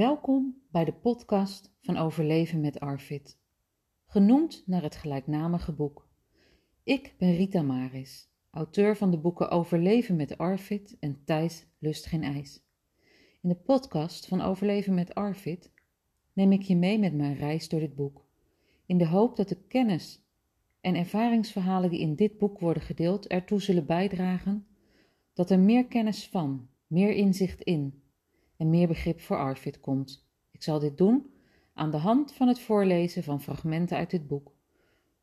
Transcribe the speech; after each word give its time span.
Welkom 0.00 0.62
bij 0.70 0.84
de 0.84 0.92
podcast 0.92 1.72
van 1.80 1.96
Overleven 1.96 2.60
met 2.60 2.80
Arvid, 2.80 3.38
genoemd 4.06 4.62
naar 4.66 4.82
het 4.82 4.96
gelijknamige 4.96 5.72
boek. 5.72 6.08
Ik 6.82 7.14
ben 7.18 7.34
Rita 7.34 7.62
Maris, 7.62 8.30
auteur 8.50 8.96
van 8.96 9.10
de 9.10 9.18
boeken 9.18 9.50
Overleven 9.50 10.16
met 10.16 10.38
Arvid 10.38 10.96
en 11.00 11.22
Thijs 11.24 11.66
lust 11.78 12.06
geen 12.06 12.22
ijs. 12.22 12.62
In 13.42 13.48
de 13.48 13.54
podcast 13.54 14.26
van 14.26 14.40
Overleven 14.40 14.94
met 14.94 15.14
Arvid 15.14 15.72
neem 16.32 16.52
ik 16.52 16.62
je 16.62 16.76
mee 16.76 16.98
met 16.98 17.14
mijn 17.14 17.36
reis 17.36 17.68
door 17.68 17.80
dit 17.80 17.94
boek, 17.94 18.26
in 18.86 18.98
de 18.98 19.06
hoop 19.06 19.36
dat 19.36 19.48
de 19.48 19.62
kennis 19.68 20.22
en 20.80 20.94
ervaringsverhalen 20.94 21.90
die 21.90 22.00
in 22.00 22.14
dit 22.14 22.38
boek 22.38 22.58
worden 22.58 22.82
gedeeld 22.82 23.26
ertoe 23.26 23.60
zullen 23.60 23.86
bijdragen 23.86 24.66
dat 25.32 25.50
er 25.50 25.58
meer 25.58 25.86
kennis 25.86 26.28
van, 26.28 26.68
meer 26.86 27.12
inzicht 27.12 27.62
in 27.62 28.02
en 28.60 28.70
meer 28.70 28.88
begrip 28.88 29.20
voor 29.20 29.36
Arvid 29.36 29.80
komt. 29.80 30.26
Ik 30.50 30.62
zal 30.62 30.78
dit 30.78 30.98
doen 30.98 31.34
aan 31.74 31.90
de 31.90 31.96
hand 31.96 32.32
van 32.32 32.48
het 32.48 32.60
voorlezen 32.60 33.22
van 33.22 33.42
fragmenten 33.42 33.96
uit 33.96 34.10
dit 34.10 34.26
boek. 34.26 34.54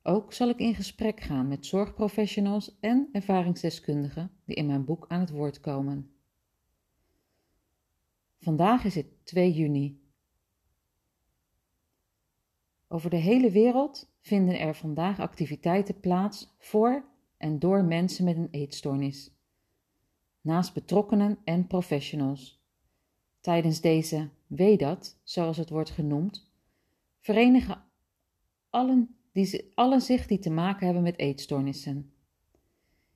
Ook 0.04 0.34
zal 0.34 0.50
ik 0.50 0.60
in 0.60 0.76
gesprek 0.76 1.22
gaan 1.22 1.48
met 1.48 1.66
zorgprofessionals 1.66 2.78
en 2.80 3.10
ervaringsdeskundigen 3.12 4.32
die 4.46 4.56
in 4.56 4.66
mijn 4.66 4.86
boek 4.86 5.06
aan 5.08 5.20
het 5.20 5.30
woord 5.30 5.60
komen. 5.60 6.12
Vandaag 8.40 8.84
is 8.84 8.96
het 8.96 9.26
2 9.26 9.54
juni. 9.54 10.02
Over 12.88 13.10
de 13.10 13.16
hele 13.16 13.52
wereld 13.52 14.12
vinden 14.20 14.60
er 14.60 14.76
vandaag 14.76 15.20
activiteiten 15.20 16.00
plaats 16.00 16.56
voor 16.58 17.04
en 17.38 17.60
door 17.60 17.84
mensen 17.84 18.26
met 18.26 18.38
een 18.38 18.52
eetstoornis, 18.52 19.32
naast 20.42 20.74
betrokkenen 20.74 21.38
en 21.44 21.68
professionals. 21.68 22.57
Tijdens 23.42 23.82
deze 23.82 24.30
Wedat, 24.48 25.20
zoals 25.24 25.58
het 25.58 25.70
wordt 25.70 25.90
genoemd, 25.90 26.50
verenigen 27.20 27.84
allen, 28.70 29.16
die, 29.32 29.72
allen 29.76 30.02
zich 30.02 30.28
die 30.28 30.40
te 30.40 30.50
maken 30.50 30.86
hebben 30.86 31.04
met 31.04 31.20
eetstoornissen. 31.20 32.12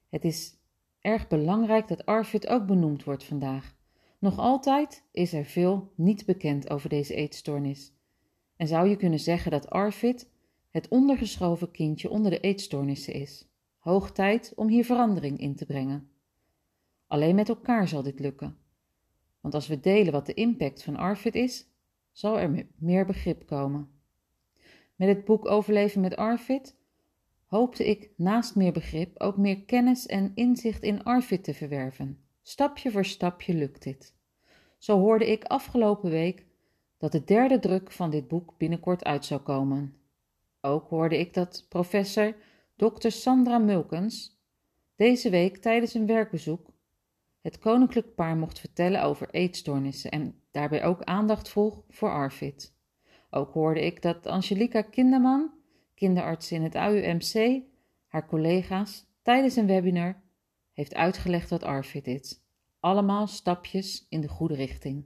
Het 0.09 0.25
is 0.25 0.57
erg 0.99 1.27
belangrijk 1.27 1.87
dat 1.87 2.05
Arvid 2.05 2.47
ook 2.47 2.65
benoemd 2.65 3.03
wordt 3.03 3.23
vandaag. 3.23 3.75
Nog 4.19 4.39
altijd 4.39 5.03
is 5.11 5.33
er 5.33 5.45
veel 5.45 5.91
niet 5.95 6.25
bekend 6.25 6.69
over 6.69 6.89
deze 6.89 7.15
eetstoornis. 7.15 7.93
En 8.55 8.67
zou 8.67 8.87
je 8.87 8.95
kunnen 8.95 9.19
zeggen 9.19 9.51
dat 9.51 9.69
Arvid 9.69 10.29
het 10.69 10.87
ondergeschoven 10.87 11.71
kindje 11.71 12.09
onder 12.09 12.31
de 12.31 12.39
eetstoornissen 12.39 13.13
is. 13.13 13.47
Hoog 13.77 14.11
tijd 14.11 14.53
om 14.55 14.67
hier 14.67 14.85
verandering 14.85 15.39
in 15.39 15.55
te 15.55 15.65
brengen. 15.65 16.09
Alleen 17.07 17.35
met 17.35 17.49
elkaar 17.49 17.87
zal 17.87 18.03
dit 18.03 18.19
lukken. 18.19 18.57
Want 19.41 19.53
als 19.53 19.67
we 19.67 19.79
delen 19.79 20.11
wat 20.11 20.25
de 20.25 20.33
impact 20.33 20.83
van 20.83 20.95
Arvid 20.95 21.35
is, 21.35 21.67
zal 22.11 22.39
er 22.39 22.67
meer 22.75 23.05
begrip 23.05 23.45
komen. 23.45 23.89
Met 24.95 25.07
het 25.07 25.25
boek 25.25 25.49
Overleven 25.49 26.01
met 26.01 26.15
Arvid 26.15 26.75
hoopte 27.45 27.89
ik 27.89 28.09
naast 28.15 28.55
meer 28.55 28.71
begrip 28.71 29.19
ook 29.19 29.37
meer 29.37 29.63
kennis 29.63 30.05
en 30.05 30.31
inzicht 30.35 30.83
in 30.83 31.03
Arvid 31.03 31.43
te 31.43 31.53
verwerven. 31.53 32.19
Stapje 32.41 32.91
voor 32.91 33.05
stapje 33.05 33.53
lukt 33.53 33.83
dit. 33.83 34.15
Zo 34.77 34.99
hoorde 34.99 35.31
ik 35.31 35.43
afgelopen 35.43 36.09
week 36.09 36.45
dat 36.97 37.11
de 37.11 37.23
derde 37.23 37.59
druk 37.59 37.91
van 37.91 38.09
dit 38.09 38.27
boek 38.27 38.53
binnenkort 38.57 39.03
uit 39.03 39.25
zou 39.25 39.41
komen. 39.41 39.95
Ook 40.61 40.89
hoorde 40.89 41.19
ik 41.19 41.33
dat 41.33 41.65
professor 41.69 42.35
Dr. 42.75 43.09
Sandra 43.09 43.57
Mulkens 43.57 44.39
deze 44.95 45.29
week 45.29 45.57
tijdens 45.57 45.93
een 45.93 46.05
werkbezoek 46.05 46.69
het 47.41 47.59
koninklijk 47.59 48.15
paar 48.15 48.37
mocht 48.37 48.59
vertellen 48.59 49.03
over 49.03 49.29
eetstoornissen 49.29 50.11
en 50.11 50.35
daarbij 50.51 50.83
ook 50.83 51.03
aandacht 51.03 51.49
vroeg 51.49 51.83
voor 51.89 52.09
Arvid. 52.09 52.73
Ook 53.29 53.53
hoorde 53.53 53.85
ik 53.85 54.01
dat 54.01 54.27
Angelica 54.27 54.81
Kinderman, 54.81 55.51
kinderarts 55.95 56.51
in 56.51 56.63
het 56.63 56.75
AUMC, 56.75 57.61
haar 58.07 58.27
collega's 58.27 59.05
tijdens 59.21 59.55
een 59.55 59.67
webinar 59.67 60.21
heeft 60.73 60.95
uitgelegd 60.95 61.49
wat 61.49 61.63
Arvid 61.63 62.07
is. 62.07 62.39
Allemaal 62.79 63.27
stapjes 63.27 64.05
in 64.09 64.21
de 64.21 64.27
goede 64.27 64.55
richting. 64.55 65.05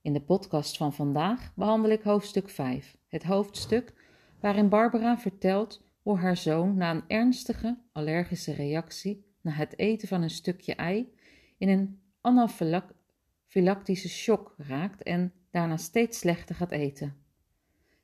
In 0.00 0.12
de 0.12 0.20
podcast 0.20 0.76
van 0.76 0.92
vandaag 0.92 1.52
behandel 1.54 1.90
ik 1.90 2.02
hoofdstuk 2.02 2.48
5, 2.48 2.96
het 3.08 3.22
hoofdstuk 3.22 3.94
waarin 4.40 4.68
Barbara 4.68 5.18
vertelt 5.18 5.82
hoe 6.02 6.18
haar 6.18 6.36
zoon 6.36 6.76
na 6.76 6.90
een 6.90 7.04
ernstige 7.06 7.78
allergische 7.92 8.52
reactie 8.52 9.23
na 9.44 9.52
het 9.52 9.78
eten 9.78 10.08
van 10.08 10.22
een 10.22 10.30
stukje 10.30 10.74
ei 10.74 11.14
in 11.58 11.68
een 11.68 12.00
anafylactische 12.20 14.08
shock 14.08 14.54
raakt 14.58 15.02
en 15.02 15.32
daarna 15.50 15.76
steeds 15.76 16.18
slechter 16.18 16.54
gaat 16.54 16.70
eten. 16.70 17.16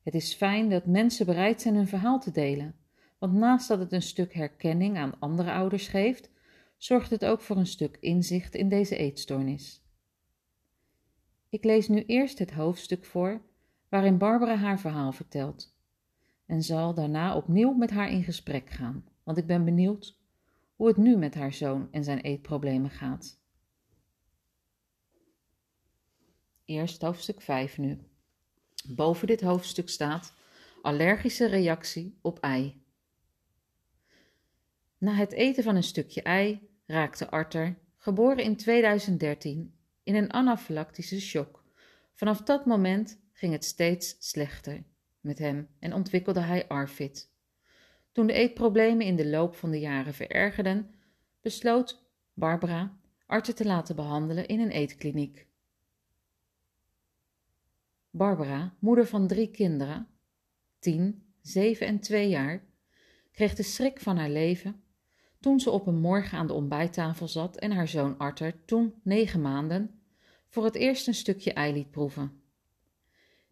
Het 0.03 0.15
is 0.15 0.34
fijn 0.34 0.69
dat 0.69 0.87
mensen 0.87 1.27
bereid 1.27 1.61
zijn 1.61 1.75
hun 1.75 1.89
verhaal 1.89 2.21
te 2.21 2.31
delen, 2.31 2.75
want 3.19 3.33
naast 3.33 3.69
dat 3.69 3.78
het 3.78 3.93
een 3.93 4.03
stuk 4.03 4.34
herkenning 4.34 4.99
aan 4.99 5.19
andere 5.19 5.53
ouders 5.53 5.89
geeft, 5.89 6.31
zorgt 6.77 7.11
het 7.11 7.25
ook 7.25 7.41
voor 7.41 7.57
een 7.57 7.67
stuk 7.67 7.97
inzicht 8.01 8.55
in 8.55 8.69
deze 8.69 8.97
eetstoornis. 8.97 9.84
Ik 11.49 11.65
lees 11.65 11.89
nu 11.89 12.05
eerst 12.05 12.39
het 12.39 12.51
hoofdstuk 12.51 13.05
voor 13.05 13.43
waarin 13.89 14.19
Barbara 14.19 14.57
haar 14.57 14.81
verhaal 14.81 15.12
vertelt 15.12 15.78
en 16.47 16.62
zal 16.62 16.95
daarna 16.95 17.37
opnieuw 17.37 17.72
met 17.72 17.91
haar 17.91 18.11
in 18.11 18.22
gesprek 18.22 18.71
gaan, 18.71 19.05
want 19.22 19.39
ik 19.39 19.47
ben 19.47 19.65
benieuwd 19.65 20.20
hoe 20.81 20.89
het 20.89 20.99
nu 20.99 21.17
met 21.17 21.35
haar 21.35 21.53
zoon 21.53 21.89
en 21.91 22.05
zijn 22.05 22.21
eetproblemen 22.21 22.91
gaat. 22.91 23.39
Eerst 26.65 27.03
hoofdstuk 27.03 27.41
5 27.41 27.79
nu. 27.79 27.99
Boven 28.89 29.27
dit 29.27 29.41
hoofdstuk 29.41 29.89
staat 29.89 30.35
allergische 30.83 31.47
reactie 31.47 32.19
op 32.21 32.39
ei. 32.39 32.83
Na 34.99 35.15
het 35.15 35.33
eten 35.33 35.63
van 35.63 35.77
een 35.77 35.83
stukje 35.83 36.23
ei 36.23 36.69
raakte 36.87 37.31
Arthur, 37.31 37.79
geboren 37.97 38.45
in 38.45 38.57
2013, 38.57 39.75
in 40.03 40.15
een 40.15 40.31
anafylactische 40.31 41.21
shock. 41.21 41.65
Vanaf 42.15 42.43
dat 42.43 42.67
moment 42.67 43.21
ging 43.33 43.53
het 43.53 43.65
steeds 43.65 44.17
slechter 44.19 44.85
met 45.21 45.39
hem 45.39 45.69
en 45.79 45.95
ontwikkelde 45.95 46.41
hij 46.41 46.69
Arvid. 46.69 47.30
Toen 48.12 48.26
de 48.26 48.32
eetproblemen 48.32 49.06
in 49.06 49.16
de 49.16 49.26
loop 49.26 49.54
van 49.54 49.71
de 49.71 49.81
jaren 49.81 50.15
verergerden, 50.15 50.94
besloot 51.41 52.03
Barbara 52.34 52.98
Arthur 53.26 53.54
te 53.54 53.65
laten 53.65 53.97
behandelen 53.97 54.47
in 54.47 54.60
een 54.60 54.71
eetkliniek. 54.71 55.47
Barbara, 58.10 58.75
moeder 58.78 59.06
van 59.06 59.26
drie 59.26 59.50
kinderen, 59.50 60.09
tien, 60.78 61.34
zeven 61.41 61.87
en 61.87 62.00
twee 62.00 62.28
jaar, 62.28 62.65
kreeg 63.32 63.54
de 63.54 63.62
schrik 63.62 64.00
van 64.00 64.16
haar 64.16 64.31
leven 64.31 64.82
toen 65.41 65.60
ze 65.60 65.71
op 65.71 65.87
een 65.87 66.00
morgen 66.00 66.38
aan 66.38 66.47
de 66.47 66.53
ontbijttafel 66.53 67.28
zat 67.28 67.56
en 67.56 67.71
haar 67.71 67.88
zoon 67.88 68.19
Arthur, 68.19 68.65
toen 68.65 68.94
negen 69.03 69.41
maanden, 69.41 70.00
voor 70.48 70.65
het 70.65 70.75
eerst 70.75 71.06
een 71.06 71.15
stukje 71.15 71.53
ei 71.53 71.72
liet 71.72 71.91
proeven. 71.91 72.42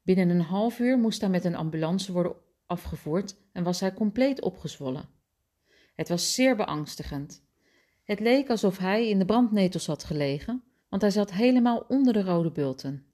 Binnen 0.03 0.29
een 0.29 0.41
half 0.41 0.79
uur 0.79 0.99
moest 0.99 1.21
hij 1.21 1.31
met 1.31 1.45
een 1.45 1.57
ambulance 1.57 2.13
worden 2.13 2.37
afgevoerd 2.69 3.37
en 3.53 3.65
was 3.65 3.81
hij 3.81 3.95
compleet 3.95 4.43
opgezwollen. 4.43 5.09
Het 5.95 6.09
was 6.09 6.35
zeer 6.35 6.57
beangstigend. 6.57 7.43
Het 8.05 8.21
leek 8.21 8.51
alsof 8.51 8.79
hij 8.79 9.09
in 9.09 9.19
de 9.19 9.25
brandnetels 9.25 9.87
had 9.87 10.05
gelegen, 10.05 10.63
want 10.89 11.03
hij 11.03 11.11
zat 11.11 11.33
helemaal 11.33 11.85
onder 11.89 12.13
de 12.13 12.23
rode 12.23 12.51
bulten. 12.51 13.07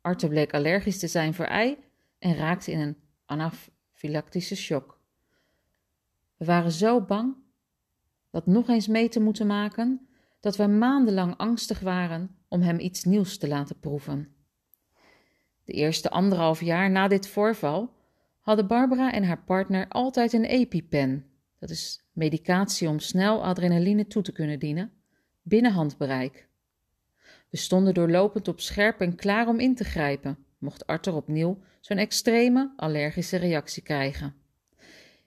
Arthur 0.00 0.28
bleek 0.28 0.54
allergisch 0.54 0.98
te 0.98 1.06
zijn 1.06 1.34
voor 1.34 1.44
ei 1.44 1.78
en 2.18 2.36
raakte 2.36 2.70
in 2.70 2.80
een 2.80 2.96
anafylactische 3.26 4.56
shock. 4.56 4.98
We 6.36 6.44
waren 6.44 6.72
zo 6.72 7.00
bang 7.00 7.34
dat 8.30 8.46
nog 8.46 8.68
eens 8.68 8.86
mee 8.86 9.08
te 9.08 9.20
moeten 9.20 9.46
maken, 9.46 10.08
dat 10.40 10.56
we 10.56 10.66
maandenlang 10.66 11.36
angstig 11.36 11.80
waren 11.80 12.36
om 12.48 12.60
hem 12.60 12.78
iets 12.78 13.04
nieuws 13.04 13.38
te 13.38 13.48
laten 13.48 13.78
proeven. 13.78 14.34
De 15.64 15.72
eerste 15.72 16.10
anderhalf 16.10 16.60
jaar 16.60 16.90
na 16.90 17.08
dit 17.08 17.28
voorval 17.28 17.94
hadden 18.44 18.66
Barbara 18.66 19.12
en 19.12 19.24
haar 19.24 19.42
partner 19.42 19.88
altijd 19.88 20.32
een 20.32 20.44
EpiPen, 20.44 21.26
dat 21.58 21.70
is 21.70 22.04
medicatie 22.12 22.88
om 22.88 22.98
snel 22.98 23.44
adrenaline 23.44 24.06
toe 24.06 24.22
te 24.22 24.32
kunnen 24.32 24.58
dienen, 24.58 24.92
binnen 25.42 25.72
handbereik. 25.72 26.48
We 27.50 27.56
stonden 27.56 27.94
doorlopend 27.94 28.48
op 28.48 28.60
scherp 28.60 29.00
en 29.00 29.14
klaar 29.14 29.48
om 29.48 29.58
in 29.58 29.74
te 29.74 29.84
grijpen, 29.84 30.38
mocht 30.58 30.86
Arthur 30.86 31.14
opnieuw 31.14 31.58
zo'n 31.80 31.96
extreme 31.98 32.72
allergische 32.76 33.36
reactie 33.36 33.82
krijgen. 33.82 34.34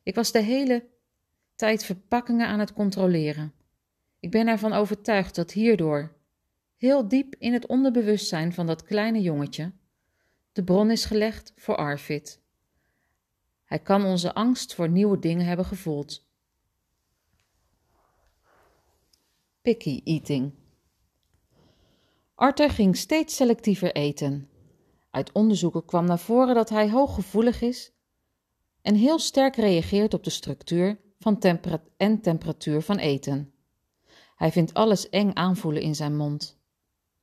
Ik 0.03 0.15
was 0.15 0.31
de 0.31 0.41
hele 0.41 0.85
tijd 1.55 1.85
verpakkingen 1.85 2.47
aan 2.47 2.59
het 2.59 2.73
controleren. 2.73 3.53
Ik 4.19 4.31
ben 4.31 4.47
ervan 4.47 4.73
overtuigd 4.73 5.35
dat 5.35 5.51
hierdoor, 5.51 6.15
heel 6.75 7.07
diep 7.07 7.35
in 7.39 7.53
het 7.53 7.65
onderbewustzijn 7.65 8.53
van 8.53 8.67
dat 8.67 8.83
kleine 8.83 9.21
jongetje, 9.21 9.71
de 10.51 10.63
bron 10.63 10.91
is 10.91 11.05
gelegd 11.05 11.53
voor 11.55 11.75
Arvid. 11.75 12.45
Hij 13.67 13.79
kan 13.79 14.05
onze 14.05 14.33
angst 14.33 14.73
voor 14.73 14.89
nieuwe 14.89 15.19
dingen 15.19 15.45
hebben 15.45 15.65
gevoeld. 15.65 16.25
Picky 19.61 20.01
eating. 20.03 20.53
Arthur 22.35 22.69
ging 22.69 22.97
steeds 22.97 23.35
selectiever 23.35 23.91
eten. 23.91 24.49
Uit 25.09 25.31
onderzoeken 25.31 25.85
kwam 25.85 26.05
naar 26.05 26.19
voren 26.19 26.55
dat 26.55 26.69
hij 26.69 26.89
hooggevoelig 26.89 27.61
is 27.61 27.91
en 28.81 28.95
heel 28.95 29.19
sterk 29.19 29.55
reageert 29.55 30.13
op 30.13 30.23
de 30.23 30.29
structuur 30.29 30.99
van 31.19 31.39
en 31.97 32.21
temperatuur 32.21 32.81
van 32.81 32.97
eten. 32.97 33.53
Hij 34.35 34.51
vindt 34.51 34.73
alles 34.73 35.09
eng 35.09 35.31
aanvoelen 35.33 35.81
in 35.81 35.95
zijn 35.95 36.15
mond. 36.15 36.57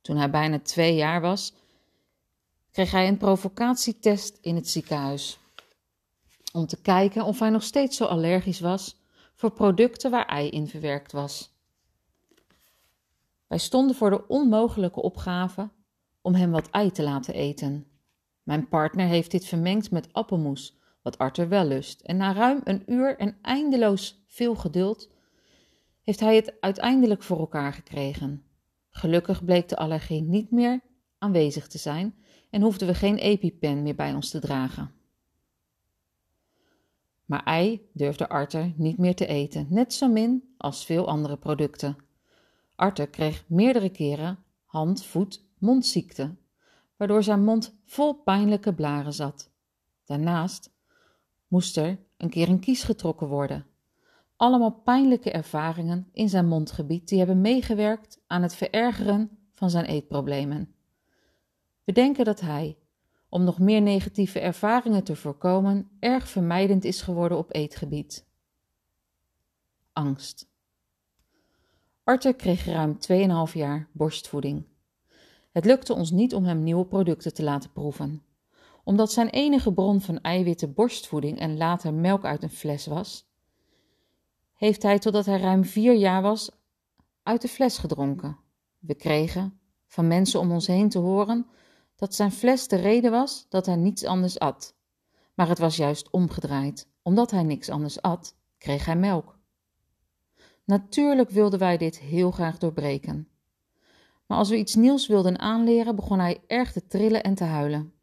Toen 0.01 0.17
hij 0.17 0.29
bijna 0.29 0.59
twee 0.59 0.95
jaar 0.95 1.21
was, 1.21 1.53
kreeg 2.71 2.91
hij 2.91 3.07
een 3.07 3.17
provocatietest 3.17 4.37
in 4.41 4.55
het 4.55 4.69
ziekenhuis. 4.69 5.39
Om 6.55 6.65
te 6.65 6.81
kijken 6.81 7.25
of 7.25 7.39
hij 7.39 7.49
nog 7.49 7.63
steeds 7.63 7.97
zo 7.97 8.05
allergisch 8.05 8.59
was 8.59 9.01
voor 9.33 9.51
producten 9.51 10.11
waar 10.11 10.25
ei 10.25 10.49
in 10.49 10.67
verwerkt 10.67 11.11
was. 11.11 11.53
Wij 13.47 13.57
stonden 13.57 13.95
voor 13.95 14.09
de 14.09 14.27
onmogelijke 14.27 15.01
opgave 15.01 15.69
om 16.21 16.33
hem 16.33 16.51
wat 16.51 16.69
ei 16.69 16.91
te 16.91 17.03
laten 17.03 17.33
eten. 17.33 17.87
Mijn 18.43 18.67
partner 18.67 19.07
heeft 19.07 19.31
dit 19.31 19.45
vermengd 19.45 19.91
met 19.91 20.13
appelmoes, 20.13 20.77
wat 21.01 21.17
Arthur 21.17 21.49
wel 21.49 21.65
lust, 21.65 22.01
en 22.01 22.17
na 22.17 22.33
ruim 22.33 22.61
een 22.63 22.83
uur 22.85 23.17
en 23.17 23.37
eindeloos 23.41 24.23
veel 24.27 24.55
geduld 24.55 25.09
heeft 26.01 26.19
hij 26.19 26.35
het 26.35 26.53
uiteindelijk 26.59 27.23
voor 27.23 27.39
elkaar 27.39 27.73
gekregen. 27.73 28.43
Gelukkig 28.89 29.45
bleek 29.45 29.69
de 29.69 29.77
allergie 29.77 30.21
niet 30.21 30.51
meer 30.51 30.81
aanwezig 31.17 31.67
te 31.67 31.77
zijn 31.77 32.15
en 32.49 32.61
hoefden 32.61 32.87
we 32.87 32.93
geen 32.93 33.17
EpiPen 33.17 33.83
meer 33.83 33.95
bij 33.95 34.13
ons 34.13 34.29
te 34.29 34.39
dragen. 34.39 34.94
Maar 37.25 37.43
ei 37.43 37.89
durfde 37.93 38.29
Arthur 38.29 38.73
niet 38.75 38.97
meer 38.97 39.15
te 39.15 39.25
eten, 39.25 39.67
net 39.69 39.93
zo 39.93 40.07
min 40.07 40.53
als 40.57 40.85
veel 40.85 41.07
andere 41.07 41.37
producten. 41.37 41.97
Arthur 42.75 43.07
kreeg 43.07 43.43
meerdere 43.47 43.89
keren 43.89 44.43
hand, 44.65 45.05
voet, 45.05 45.45
mondziekte, 45.57 46.35
waardoor 46.97 47.23
zijn 47.23 47.43
mond 47.43 47.77
vol 47.85 48.13
pijnlijke 48.13 48.73
blaren 48.73 49.13
zat. 49.13 49.51
Daarnaast 50.05 50.73
moest 51.47 51.77
er 51.77 51.99
een 52.17 52.29
keer 52.29 52.49
een 52.49 52.59
kies 52.59 52.83
getrokken 52.83 53.27
worden. 53.27 53.65
Allemaal 54.35 54.71
pijnlijke 54.71 55.31
ervaringen 55.31 56.09
in 56.11 56.29
zijn 56.29 56.47
mondgebied 56.47 57.07
die 57.07 57.17
hebben 57.17 57.41
meegewerkt 57.41 58.21
aan 58.27 58.41
het 58.41 58.55
verergeren 58.55 59.29
van 59.51 59.69
zijn 59.69 59.85
eetproblemen. 59.85 60.75
We 61.83 61.91
denken 61.91 62.25
dat 62.25 62.39
hij, 62.39 62.77
om 63.35 63.43
nog 63.43 63.59
meer 63.59 63.81
negatieve 63.81 64.39
ervaringen 64.39 65.03
te 65.03 65.15
voorkomen, 65.15 65.89
erg 65.99 66.29
vermijdend 66.29 66.83
is 66.83 67.01
geworden 67.01 67.37
op 67.37 67.55
eetgebied. 67.55 68.25
Angst. 69.93 70.47
Arthur 72.03 72.35
kreeg 72.35 72.65
ruim 72.65 72.97
2,5 73.47 73.53
jaar 73.53 73.87
borstvoeding. 73.91 74.65
Het 75.51 75.65
lukte 75.65 75.93
ons 75.93 76.11
niet 76.11 76.33
om 76.35 76.43
hem 76.43 76.63
nieuwe 76.63 76.85
producten 76.85 77.33
te 77.33 77.43
laten 77.43 77.71
proeven. 77.71 78.23
Omdat 78.83 79.11
zijn 79.11 79.29
enige 79.29 79.73
bron 79.73 80.01
van 80.01 80.21
eiwitten 80.21 80.73
borstvoeding 80.73 81.39
en 81.39 81.57
later 81.57 81.93
melk 81.93 82.25
uit 82.25 82.43
een 82.43 82.49
fles 82.49 82.85
was, 82.85 83.25
heeft 84.53 84.83
hij 84.83 84.99
totdat 84.99 85.25
hij 85.25 85.39
ruim 85.39 85.65
vier 85.65 85.93
jaar 85.93 86.21
was 86.21 86.51
uit 87.23 87.41
de 87.41 87.47
fles 87.47 87.77
gedronken. 87.77 88.37
We 88.79 88.95
kregen 88.95 89.59
van 89.87 90.07
mensen 90.07 90.39
om 90.39 90.51
ons 90.51 90.67
heen 90.67 90.89
te 90.89 90.99
horen 90.99 91.47
dat 91.95 92.15
zijn 92.15 92.31
fles 92.31 92.67
de 92.67 92.75
reden 92.75 93.11
was 93.11 93.45
dat 93.49 93.65
hij 93.65 93.75
niets 93.75 94.03
anders 94.03 94.39
at. 94.39 94.75
Maar 95.33 95.47
het 95.47 95.59
was 95.59 95.75
juist 95.75 96.09
omgedraaid. 96.09 96.87
Omdat 97.01 97.31
hij 97.31 97.43
niks 97.43 97.69
anders 97.69 98.01
at, 98.01 98.35
kreeg 98.57 98.85
hij 98.85 98.95
melk. 98.95 99.39
Natuurlijk 100.63 101.29
wilden 101.29 101.59
wij 101.59 101.77
dit 101.77 101.99
heel 101.99 102.31
graag 102.31 102.57
doorbreken. 102.57 103.27
Maar 104.25 104.37
als 104.37 104.49
we 104.49 104.57
iets 104.57 104.75
nieuws 104.75 105.07
wilden 105.07 105.39
aanleren, 105.39 105.95
begon 105.95 106.19
hij 106.19 106.41
erg 106.47 106.71
te 106.71 106.87
trillen 106.87 107.23
en 107.23 107.35
te 107.35 107.43
huilen. 107.43 107.93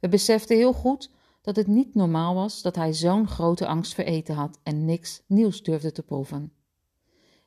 We 0.00 0.08
beseften 0.08 0.56
heel 0.56 0.72
goed 0.72 1.10
dat 1.40 1.56
het 1.56 1.66
niet 1.66 1.94
normaal 1.94 2.34
was 2.34 2.62
dat 2.62 2.76
hij 2.76 2.92
zo'n 2.92 3.28
grote 3.28 3.66
angst 3.66 3.94
voor 3.94 4.04
eten 4.04 4.34
had 4.34 4.58
en 4.62 4.84
niks 4.84 5.22
nieuws 5.26 5.62
durfde 5.62 5.92
te 5.92 6.02
proeven. 6.02 6.52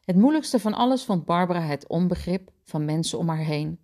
Het 0.01 0.15
moeilijkste 0.15 0.59
van 0.59 0.74
alles 0.74 1.03
vond 1.03 1.25
Barbara 1.25 1.62
het 1.62 1.88
onbegrip 1.88 2.51
van 2.63 2.85
mensen 2.85 3.18
om 3.18 3.27
haar 3.27 3.38
heen. 3.38 3.79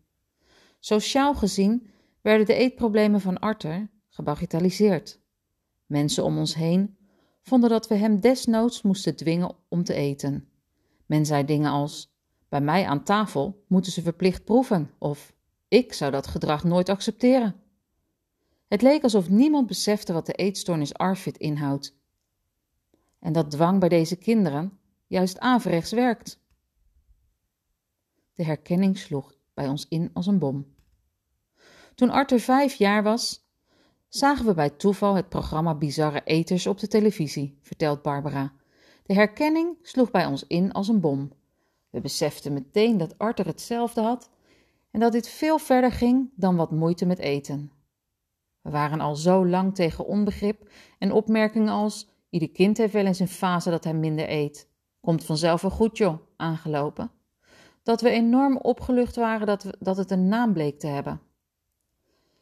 Sociaal 0.85 1.35
gezien 1.35 1.88
werden 2.21 2.45
de 2.45 2.53
eetproblemen 2.53 3.21
van 3.21 3.39
Arthur 3.39 3.89
gebagitaliseerd. 4.09 5.19
Mensen 5.85 6.24
om 6.24 6.38
ons 6.38 6.56
heen 6.56 6.97
vonden 7.41 7.69
dat 7.69 7.88
we 7.88 7.95
hem 7.95 8.19
desnoods 8.19 8.81
moesten 8.81 9.15
dwingen 9.15 9.56
om 9.68 9.83
te 9.83 9.94
eten. 9.94 10.50
Men 11.06 11.25
zei 11.25 11.45
dingen 11.45 11.71
als: 11.71 12.15
Bij 12.50 12.62
mij 12.62 12.85
aan 12.85 13.03
tafel 13.03 13.63
moeten 13.68 13.91
ze 13.91 14.01
verplicht 14.01 14.44
proeven, 14.44 14.91
of 14.97 15.33
ik 15.68 15.94
zou 15.94 16.12
dat 16.12 16.27
gedrag 16.27 16.63
nooit 16.63 16.89
accepteren. 16.89 17.56
Het 18.68 18.81
leek 18.81 19.03
alsof 19.03 19.29
niemand 19.29 19.68
besefte 19.68 20.13
wat 20.13 20.25
de 20.25 20.33
eetstoornis 20.33 20.94
ARFID 20.94 21.38
inhoudt. 21.38 21.97
En 23.19 23.33
dat 23.33 23.51
dwang 23.51 23.79
bij 23.79 23.89
deze 23.89 24.15
kinderen 24.15 24.79
juist 25.07 25.39
averechts 25.39 25.91
werkt. 25.91 26.39
De 28.33 28.44
herkenning 28.44 28.97
sloeg 28.97 29.41
bij 29.53 29.67
ons 29.67 29.85
in 29.89 30.09
als 30.13 30.27
een 30.27 30.39
bom. 30.39 30.65
Toen 31.95 32.09
Arthur 32.09 32.39
vijf 32.39 32.73
jaar 32.73 33.03
was, 33.03 33.47
zagen 34.07 34.45
we 34.45 34.53
bij 34.53 34.69
toeval 34.69 35.15
het 35.15 35.29
programma 35.29 35.75
Bizarre 35.75 36.21
Eters 36.23 36.67
op 36.67 36.79
de 36.79 36.88
televisie, 36.88 37.57
vertelt 37.61 38.01
Barbara. 38.01 38.53
De 39.05 39.13
herkenning 39.13 39.77
sloeg 39.81 40.11
bij 40.11 40.25
ons 40.25 40.47
in 40.47 40.71
als 40.71 40.88
een 40.88 41.00
bom. 41.00 41.31
We 41.89 42.01
beseften 42.01 42.53
meteen 42.53 42.97
dat 42.97 43.17
Arthur 43.17 43.45
hetzelfde 43.45 44.01
had 44.01 44.29
en 44.91 45.00
dat 45.00 45.11
dit 45.11 45.27
veel 45.27 45.57
verder 45.57 45.91
ging 45.91 46.29
dan 46.35 46.55
wat 46.55 46.71
moeite 46.71 47.05
met 47.05 47.19
eten. 47.19 47.71
We 48.61 48.69
waren 48.69 49.00
al 49.00 49.15
zo 49.15 49.47
lang 49.47 49.75
tegen 49.75 50.05
onbegrip 50.05 50.69
en 51.00 51.11
opmerkingen 51.11 51.69
als: 51.69 52.09
ieder 52.29 52.51
kind 52.51 52.77
heeft 52.77 52.94
wel 52.94 53.05
eens 53.05 53.19
een 53.19 53.27
fase 53.27 53.69
dat 53.69 53.83
hij 53.83 53.94
minder 53.94 54.29
eet. 54.29 54.69
Komt 55.01 55.23
vanzelf 55.23 55.61
wel 55.61 55.71
goed, 55.71 55.97
joh, 55.97 56.17
aangelopen. 56.35 57.11
Dat 57.83 58.01
we 58.01 58.09
enorm 58.09 58.57
opgelucht 58.57 59.15
waren 59.15 59.47
dat, 59.47 59.63
we, 59.63 59.75
dat 59.80 59.97
het 59.97 60.12
een 60.12 60.27
naam 60.27 60.53
bleek 60.53 60.80
te 60.80 60.88
hebben. 60.88 61.21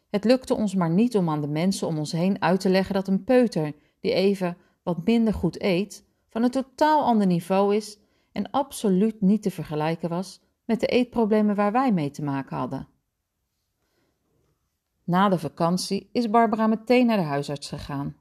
Het 0.10 0.24
lukte 0.24 0.56
ons 0.56 0.76
maar 0.76 0.90
niet 0.90 1.18
om 1.18 1.30
aan 1.30 1.42
de 1.42 1.48
mensen 1.48 1.88
om 1.88 1.98
ons 1.98 2.12
heen 2.12 2.42
uit 2.42 2.60
te 2.60 2.70
leggen 2.70 2.94
dat 2.94 3.08
een 3.08 3.24
peuter 3.24 3.74
die 4.00 4.14
even 4.14 4.58
wat 4.84 5.06
minder 5.06 5.34
goed 5.34 5.62
eet, 5.62 6.06
van 6.30 6.44
een 6.44 6.50
totaal 6.50 7.04
ander 7.04 7.28
niveau 7.28 7.76
is 7.76 7.98
en 8.32 8.52
absoluut 8.52 9.22
niet 9.22 9.42
te 9.42 9.52
vergelijken 9.52 10.10
was 10.10 10.42
met 10.66 10.80
de 10.80 10.88
eetproblemen 10.88 11.56
waar 11.56 11.72
wij 11.72 11.92
mee 11.92 12.12
te 12.12 12.24
maken 12.24 12.58
hadden. 12.58 12.88
Na 15.04 15.30
de 15.30 15.40
vakantie 15.40 16.10
is 16.12 16.30
Barbara 16.30 16.68
meteen 16.68 17.06
naar 17.06 17.18
de 17.18 17.24
huisarts 17.24 17.70
gegaan. 17.70 18.16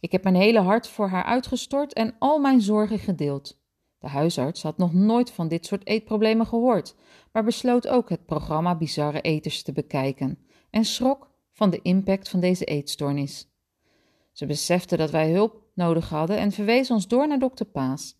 Ik 0.00 0.12
heb 0.12 0.22
mijn 0.22 0.34
hele 0.34 0.60
hart 0.60 0.88
voor 0.88 1.08
haar 1.08 1.24
uitgestort 1.24 1.92
en 1.92 2.14
al 2.18 2.38
mijn 2.38 2.60
zorgen 2.60 2.98
gedeeld. 2.98 3.60
De 3.98 4.08
huisarts 4.08 4.62
had 4.62 4.78
nog 4.78 4.92
nooit 4.92 5.30
van 5.30 5.48
dit 5.48 5.66
soort 5.66 5.86
eetproblemen 5.86 6.46
gehoord, 6.46 6.94
maar 7.32 7.44
besloot 7.44 7.88
ook 7.88 8.08
het 8.08 8.26
programma 8.26 8.76
Bizarre 8.76 9.20
Eters 9.20 9.62
te 9.62 9.72
bekijken 9.72 10.38
en 10.70 10.84
schrok 10.84 11.30
van 11.52 11.70
de 11.70 11.82
impact 11.82 12.28
van 12.28 12.40
deze 12.40 12.64
eetstoornis. 12.64 13.48
Ze 14.32 14.46
besefte 14.46 14.96
dat 14.96 15.10
wij 15.10 15.30
hulp 15.30 15.62
nodig 15.74 16.08
hadden 16.08 16.36
en 16.36 16.52
verwees 16.52 16.90
ons 16.90 17.08
door 17.08 17.28
naar 17.28 17.38
dokter 17.38 17.66
Paas, 17.66 18.18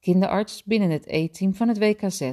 kinderarts 0.00 0.64
binnen 0.64 0.90
het 0.90 1.06
eetteam 1.06 1.54
van 1.54 1.68
het 1.68 1.78
WKZ. 1.78 2.32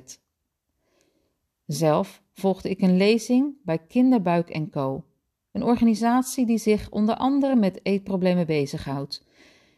Zelf 1.65 2.23
volgde 2.33 2.69
ik 2.69 2.81
een 2.81 2.97
lezing 2.97 3.55
bij 3.63 3.77
Kinderbuik 3.77 4.69
Co., 4.71 5.05
een 5.51 5.63
organisatie 5.63 6.45
die 6.45 6.57
zich 6.57 6.89
onder 6.89 7.15
andere 7.15 7.55
met 7.55 7.79
eetproblemen 7.83 8.45
bezighoudt. 8.45 9.25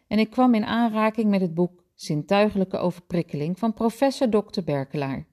En 0.07 0.19
ik 0.19 0.29
kwam 0.29 0.53
in 0.53 0.65
aanraking 0.65 1.29
met 1.29 1.41
het 1.41 1.53
boek 1.53 1.82
Zintuigelijke 2.03 2.77
overprikkeling 2.77 3.59
van 3.59 3.73
professor 3.73 4.29
Dr. 4.29 4.61
Berkelaar. 4.63 5.25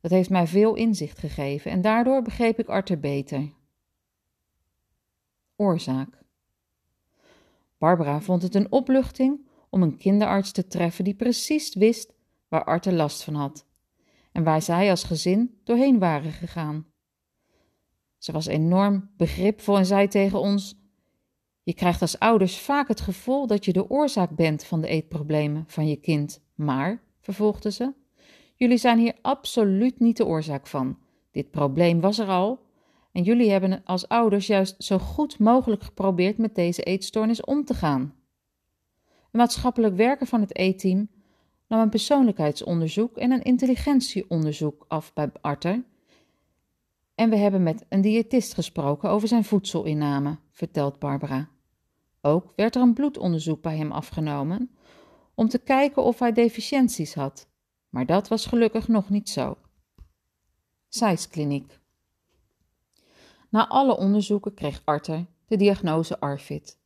Dat 0.00 0.10
heeft 0.10 0.30
mij 0.30 0.46
veel 0.46 0.74
inzicht 0.74 1.18
gegeven 1.18 1.70
en 1.70 1.80
daardoor 1.80 2.22
begreep 2.22 2.58
ik 2.58 2.68
Arthur 2.68 3.00
beter. 3.00 3.52
Oorzaak. 5.56 6.22
Barbara 7.78 8.20
vond 8.20 8.42
het 8.42 8.54
een 8.54 8.72
opluchting 8.72 9.48
om 9.70 9.82
een 9.82 9.96
kinderarts 9.96 10.52
te 10.52 10.66
treffen 10.66 11.04
die 11.04 11.14
precies 11.14 11.74
wist 11.74 12.12
waar 12.48 12.64
Arthur 12.64 12.92
last 12.92 13.24
van 13.24 13.34
had 13.34 13.66
en 14.32 14.44
waar 14.44 14.62
zij 14.62 14.90
als 14.90 15.04
gezin 15.04 15.60
doorheen 15.64 15.98
waren 15.98 16.32
gegaan. 16.32 16.86
Ze 18.18 18.32
was 18.32 18.46
enorm 18.46 19.10
begripvol 19.16 19.78
en 19.78 19.86
zei 19.86 20.08
tegen 20.08 20.40
ons: 20.40 20.83
Je 21.64 21.74
krijgt 21.74 22.00
als 22.00 22.18
ouders 22.18 22.58
vaak 22.58 22.88
het 22.88 23.00
gevoel 23.00 23.46
dat 23.46 23.64
je 23.64 23.72
de 23.72 23.90
oorzaak 23.90 24.30
bent 24.30 24.64
van 24.64 24.80
de 24.80 24.88
eetproblemen 24.88 25.64
van 25.66 25.88
je 25.88 25.96
kind, 25.96 26.44
maar, 26.54 27.02
vervolgde 27.20 27.70
ze, 27.70 27.92
jullie 28.54 28.76
zijn 28.76 28.98
hier 28.98 29.14
absoluut 29.22 30.00
niet 30.00 30.16
de 30.16 30.26
oorzaak 30.26 30.66
van. 30.66 30.98
Dit 31.30 31.50
probleem 31.50 32.00
was 32.00 32.18
er 32.18 32.28
al 32.28 32.62
en 33.12 33.22
jullie 33.22 33.50
hebben 33.50 33.82
als 33.84 34.08
ouders 34.08 34.46
juist 34.46 34.74
zo 34.84 34.98
goed 34.98 35.38
mogelijk 35.38 35.82
geprobeerd 35.82 36.38
met 36.38 36.54
deze 36.54 36.82
eetstoornis 36.82 37.40
om 37.40 37.64
te 37.64 37.74
gaan. 37.74 38.00
Een 38.00 39.40
maatschappelijk 39.40 39.96
werker 39.96 40.26
van 40.26 40.40
het 40.40 40.56
eetteam 40.56 41.08
nam 41.68 41.80
een 41.80 41.88
persoonlijkheidsonderzoek 41.88 43.16
en 43.16 43.30
een 43.30 43.42
intelligentieonderzoek 43.42 44.84
af 44.88 45.12
bij 45.12 45.30
Arthur. 45.40 45.84
En 47.14 47.30
we 47.30 47.36
hebben 47.36 47.62
met 47.62 47.84
een 47.88 48.00
diëtist 48.00 48.54
gesproken 48.54 49.10
over 49.10 49.28
zijn 49.28 49.44
voedselinname, 49.44 50.38
vertelt 50.50 50.98
Barbara. 50.98 51.48
Ook 52.26 52.52
werd 52.56 52.74
er 52.74 52.82
een 52.82 52.94
bloedonderzoek 52.94 53.62
bij 53.62 53.76
hem 53.76 53.92
afgenomen 53.92 54.70
om 55.34 55.48
te 55.48 55.58
kijken 55.58 56.02
of 56.02 56.18
hij 56.18 56.32
deficiënties 56.32 57.14
had, 57.14 57.48
maar 57.88 58.06
dat 58.06 58.28
was 58.28 58.46
gelukkig 58.46 58.88
nog 58.88 59.10
niet 59.10 59.28
zo. 59.28 59.56
Kliniek. 61.30 61.80
Na 63.50 63.68
alle 63.68 63.96
onderzoeken 63.96 64.54
kreeg 64.54 64.82
Arthur 64.84 65.26
de 65.46 65.56
diagnose 65.56 66.20
ARFID. 66.20 66.78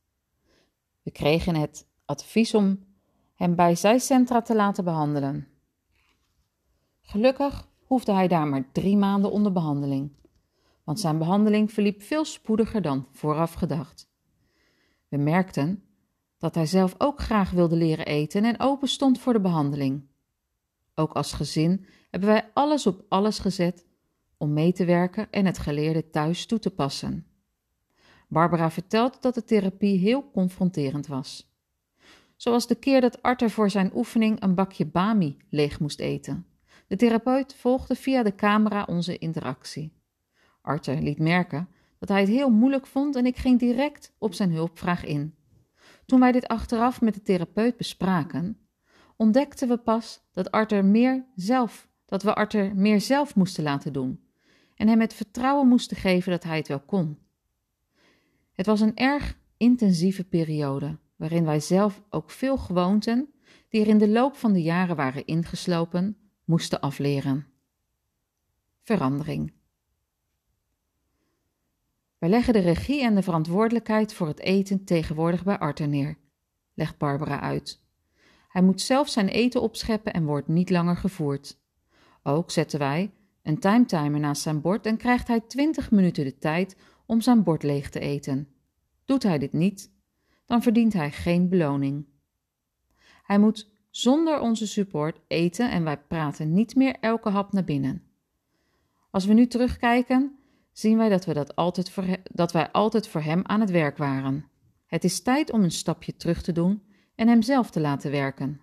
We 1.01 1.11
kregen 1.11 1.55
het 1.55 1.87
advies 2.05 2.53
om 2.53 2.85
hem 3.35 3.55
bij 3.55 3.75
zijcentra 3.75 4.41
te 4.41 4.55
laten 4.55 4.83
behandelen. 4.83 5.47
Gelukkig 7.01 7.67
hoefde 7.83 8.13
hij 8.13 8.27
daar 8.27 8.47
maar 8.47 8.71
drie 8.71 8.97
maanden 8.97 9.31
onder 9.31 9.51
behandeling, 9.51 10.11
want 10.83 10.99
zijn 10.99 11.17
behandeling 11.17 11.71
verliep 11.73 12.01
veel 12.01 12.25
spoediger 12.25 12.81
dan 12.81 13.07
vooraf 13.11 13.53
gedacht. 13.53 14.08
We 15.09 15.17
merkten 15.17 15.83
dat 16.37 16.55
hij 16.55 16.65
zelf 16.65 16.95
ook 16.97 17.19
graag 17.19 17.51
wilde 17.51 17.75
leren 17.75 18.05
eten 18.05 18.43
en 18.43 18.59
open 18.59 18.87
stond 18.87 19.19
voor 19.19 19.33
de 19.33 19.41
behandeling. 19.41 20.07
Ook 20.95 21.13
als 21.13 21.33
gezin 21.33 21.85
hebben 22.09 22.29
wij 22.29 22.49
alles 22.53 22.87
op 22.87 23.05
alles 23.09 23.39
gezet 23.39 23.85
om 24.37 24.53
mee 24.53 24.73
te 24.73 24.85
werken 24.85 25.31
en 25.31 25.45
het 25.45 25.57
geleerde 25.57 26.09
thuis 26.09 26.45
toe 26.45 26.59
te 26.59 26.71
passen. 26.71 27.25
Barbara 28.27 28.71
vertelt 28.71 29.21
dat 29.21 29.33
de 29.33 29.43
therapie 29.43 29.99
heel 29.99 30.31
confronterend 30.31 31.07
was. 31.07 31.53
Zoals 32.35 32.67
de 32.67 32.75
keer 32.75 33.01
dat 33.01 33.21
Arthur 33.21 33.49
voor 33.49 33.69
zijn 33.69 33.91
oefening 33.95 34.41
een 34.41 34.55
bakje 34.55 34.85
bami 34.85 35.37
leeg 35.49 35.79
moest 35.79 35.99
eten. 35.99 36.45
De 36.87 36.95
therapeut 36.95 37.55
volgde 37.55 37.95
via 37.95 38.23
de 38.23 38.35
camera 38.35 38.83
onze 38.83 39.17
interactie. 39.17 39.93
Arthur 40.61 41.01
liet 41.01 41.19
merken 41.19 41.69
dat 41.99 42.09
hij 42.09 42.19
het 42.19 42.29
heel 42.29 42.49
moeilijk 42.49 42.87
vond 42.87 43.15
en 43.15 43.25
ik 43.25 43.37
ging 43.37 43.59
direct 43.59 44.13
op 44.17 44.33
zijn 44.33 44.51
hulpvraag 44.51 45.05
in. 45.05 45.35
Toen 46.05 46.19
wij 46.19 46.31
dit 46.31 46.47
achteraf 46.47 47.01
met 47.01 47.13
de 47.13 47.21
therapeut 47.21 47.77
bespraken, 47.77 48.57
ontdekten 49.15 49.67
we 49.67 49.77
pas 49.77 50.21
dat 50.33 50.51
Arthur 50.51 50.85
meer 50.85 51.25
zelf, 51.35 51.89
dat 52.05 52.23
we 52.23 52.35
Arthur 52.35 52.75
meer 52.75 53.01
zelf 53.01 53.35
moesten 53.35 53.63
laten 53.63 53.93
doen 53.93 54.27
en 54.79 54.87
hem 54.87 54.99
het 54.99 55.13
vertrouwen 55.13 55.67
moesten 55.67 55.97
geven 55.97 56.31
dat 56.31 56.43
hij 56.43 56.57
het 56.57 56.67
wel 56.67 56.79
kon. 56.79 57.17
Het 58.53 58.65
was 58.65 58.81
een 58.81 58.95
erg 58.95 59.37
intensieve 59.57 60.23
periode, 60.23 60.97
waarin 61.15 61.45
wij 61.45 61.59
zelf 61.59 62.01
ook 62.09 62.31
veel 62.31 62.57
gewoonten, 62.57 63.33
die 63.69 63.81
er 63.81 63.87
in 63.87 63.97
de 63.97 64.09
loop 64.09 64.35
van 64.35 64.53
de 64.53 64.61
jaren 64.61 64.95
waren 64.95 65.25
ingeslopen, 65.25 66.17
moesten 66.43 66.79
afleren. 66.79 67.47
Verandering. 68.83 69.53
Wij 72.19 72.29
leggen 72.29 72.53
de 72.53 72.59
regie 72.59 73.03
en 73.03 73.15
de 73.15 73.21
verantwoordelijkheid 73.21 74.13
voor 74.13 74.27
het 74.27 74.39
eten 74.39 74.83
tegenwoordig 74.83 75.43
bij 75.43 75.57
Arthur 75.57 75.87
neer, 75.87 76.17
legt 76.73 76.97
Barbara 76.97 77.39
uit. 77.39 77.83
Hij 78.47 78.61
moet 78.61 78.81
zelf 78.81 79.09
zijn 79.09 79.27
eten 79.27 79.61
opscheppen 79.61 80.13
en 80.13 80.25
wordt 80.25 80.47
niet 80.47 80.69
langer 80.69 80.95
gevoerd. 80.97 81.59
Ook 82.23 82.51
zetten 82.51 82.79
wij 82.79 83.11
een 83.43 83.59
timetimer 83.59 84.19
naast 84.19 84.41
zijn 84.41 84.61
bord 84.61 84.85
en 84.85 84.97
krijgt 84.97 85.27
hij 85.27 85.39
20 85.39 85.91
minuten 85.91 86.23
de 86.23 86.37
tijd 86.37 86.75
om 87.05 87.21
zijn 87.21 87.43
bord 87.43 87.63
leeg 87.63 87.89
te 87.89 87.99
eten. 87.99 88.47
Doet 89.05 89.23
hij 89.23 89.37
dit 89.37 89.53
niet, 89.53 89.91
dan 90.45 90.61
verdient 90.61 90.93
hij 90.93 91.11
geen 91.11 91.49
beloning. 91.49 92.05
Hij 93.23 93.39
moet 93.39 93.71
zonder 93.89 94.39
onze 94.39 94.67
support 94.67 95.19
eten 95.27 95.71
en 95.71 95.83
wij 95.83 95.97
praten 95.97 96.53
niet 96.53 96.75
meer 96.75 96.95
elke 96.99 97.29
hap 97.29 97.53
naar 97.53 97.63
binnen. 97.63 98.03
Als 99.11 99.25
we 99.25 99.33
nu 99.33 99.47
terugkijken, 99.47 100.38
zien 100.71 100.97
wij 100.97 101.09
dat, 101.09 101.25
we 101.25 101.33
dat, 101.33 101.55
altijd 101.55 101.89
voor 101.89 102.05
dat 102.23 102.51
wij 102.51 102.71
altijd 102.71 103.07
voor 103.07 103.21
hem 103.21 103.41
aan 103.43 103.59
het 103.59 103.71
werk 103.71 103.97
waren. 103.97 104.45
Het 104.85 105.03
is 105.03 105.21
tijd 105.21 105.51
om 105.51 105.63
een 105.63 105.71
stapje 105.71 106.15
terug 106.15 106.41
te 106.41 106.51
doen 106.51 106.83
en 107.15 107.27
hem 107.27 107.41
zelf 107.41 107.69
te 107.69 107.79
laten 107.79 108.11
werken. 108.11 108.61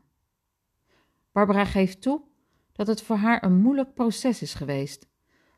Barbara 1.33 1.65
geeft 1.65 2.03
toe 2.03 2.23
dat 2.73 2.87
het 2.87 3.03
voor 3.03 3.17
haar 3.17 3.45
een 3.45 3.57
moeilijk 3.57 3.95
proces 3.95 4.43
is 4.43 4.55
geweest, 4.55 5.09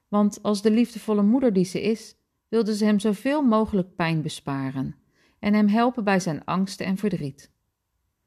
want 0.08 0.42
als 0.42 0.62
de 0.62 0.70
liefdevolle 0.70 1.22
moeder 1.22 1.52
die 1.52 1.64
ze 1.64 1.82
is, 1.82 2.16
wilde 2.48 2.76
ze 2.76 2.84
hem 2.84 2.98
zoveel 2.98 3.42
mogelijk 3.42 3.94
pijn 3.94 4.22
besparen 4.22 4.96
en 5.38 5.54
hem 5.54 5.68
helpen 5.68 6.04
bij 6.04 6.20
zijn 6.20 6.44
angsten 6.44 6.86
en 6.86 6.96
verdriet. 6.96 7.50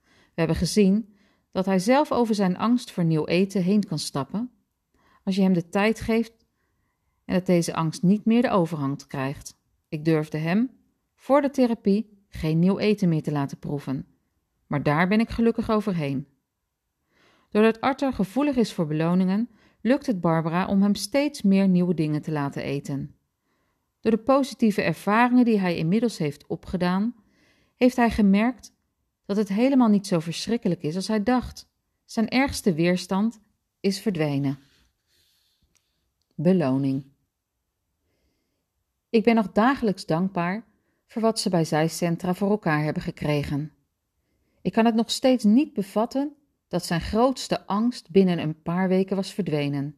We 0.03 0.33
hebben 0.33 0.55
gezien 0.55 1.15
dat 1.51 1.65
hij 1.65 1.79
zelf 1.79 2.11
over 2.11 2.35
zijn 2.35 2.57
angst 2.57 2.91
voor 2.91 3.03
nieuw 3.03 3.25
eten 3.25 3.63
heen 3.63 3.83
kan 3.83 3.99
stappen, 3.99 4.51
als 5.23 5.35
je 5.35 5.41
hem 5.41 5.53
de 5.53 5.69
tijd 5.69 5.99
geeft 5.99 6.40
en 7.31 7.37
dat 7.37 7.45
deze 7.45 7.73
angst 7.73 8.03
niet 8.03 8.25
meer 8.25 8.41
de 8.41 8.49
overhand 8.49 9.07
krijgt. 9.07 9.57
Ik 9.89 10.05
durfde 10.05 10.37
hem, 10.37 10.71
voor 11.15 11.41
de 11.41 11.49
therapie, 11.49 12.23
geen 12.29 12.59
nieuw 12.59 12.79
eten 12.79 13.09
meer 13.09 13.21
te 13.21 13.31
laten 13.31 13.59
proeven, 13.59 14.05
maar 14.67 14.83
daar 14.83 15.07
ben 15.07 15.19
ik 15.19 15.29
gelukkig 15.29 15.69
overheen. 15.69 16.27
Doordat 17.49 17.81
Arthur 17.81 18.13
gevoelig 18.13 18.55
is 18.55 18.73
voor 18.73 18.87
beloningen, 18.87 19.49
lukt 19.81 20.05
het 20.05 20.21
Barbara 20.21 20.67
om 20.67 20.81
hem 20.81 20.95
steeds 20.95 21.41
meer 21.41 21.67
nieuwe 21.67 21.93
dingen 21.93 22.21
te 22.21 22.31
laten 22.31 22.63
eten. 22.63 23.15
Door 23.99 24.11
de 24.11 24.17
positieve 24.17 24.81
ervaringen 24.81 25.45
die 25.45 25.59
hij 25.59 25.77
inmiddels 25.77 26.17
heeft 26.17 26.47
opgedaan, 26.47 27.15
heeft 27.75 27.95
hij 27.95 28.09
gemerkt 28.09 28.73
dat 29.25 29.37
het 29.37 29.49
helemaal 29.49 29.89
niet 29.89 30.07
zo 30.07 30.19
verschrikkelijk 30.19 30.81
is 30.81 30.95
als 30.95 31.07
hij 31.07 31.23
dacht. 31.23 31.69
Zijn 32.05 32.29
ergste 32.29 32.73
weerstand 32.73 33.39
is 33.79 33.99
verdwenen. 33.99 34.59
Beloning. 36.35 37.10
Ik 39.11 39.23
ben 39.23 39.35
nog 39.35 39.51
dagelijks 39.51 40.05
dankbaar 40.05 40.65
voor 41.07 41.21
wat 41.21 41.39
ze 41.39 41.49
bij 41.49 41.65
zijcentra 41.65 42.33
voor 42.33 42.49
elkaar 42.49 42.83
hebben 42.83 43.03
gekregen. 43.03 43.71
Ik 44.61 44.71
kan 44.71 44.85
het 44.85 44.95
nog 44.95 45.11
steeds 45.11 45.43
niet 45.43 45.73
bevatten 45.73 46.35
dat 46.67 46.85
zijn 46.85 47.01
grootste 47.01 47.65
angst 47.65 48.09
binnen 48.09 48.39
een 48.39 48.61
paar 48.61 48.87
weken 48.87 49.15
was 49.15 49.33
verdwenen. 49.33 49.95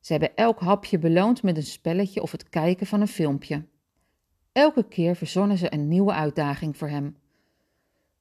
Ze 0.00 0.12
hebben 0.12 0.36
elk 0.36 0.60
hapje 0.60 0.98
beloond 0.98 1.42
met 1.42 1.56
een 1.56 1.62
spelletje 1.62 2.22
of 2.22 2.32
het 2.32 2.48
kijken 2.48 2.86
van 2.86 3.00
een 3.00 3.08
filmpje. 3.08 3.64
Elke 4.52 4.88
keer 4.88 5.16
verzonnen 5.16 5.58
ze 5.58 5.72
een 5.72 5.88
nieuwe 5.88 6.12
uitdaging 6.12 6.76
voor 6.76 6.88
hem. 6.88 7.16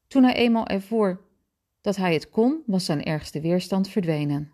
Toen 0.07 0.23
hij 0.23 0.33
eenmaal 0.33 0.67
ervoor 0.67 1.21
dat 1.81 1.95
hij 1.95 2.13
het 2.13 2.29
kon, 2.29 2.63
was 2.65 2.85
zijn 2.85 3.03
ergste 3.03 3.41
weerstand 3.41 3.89
verdwenen. 3.89 4.51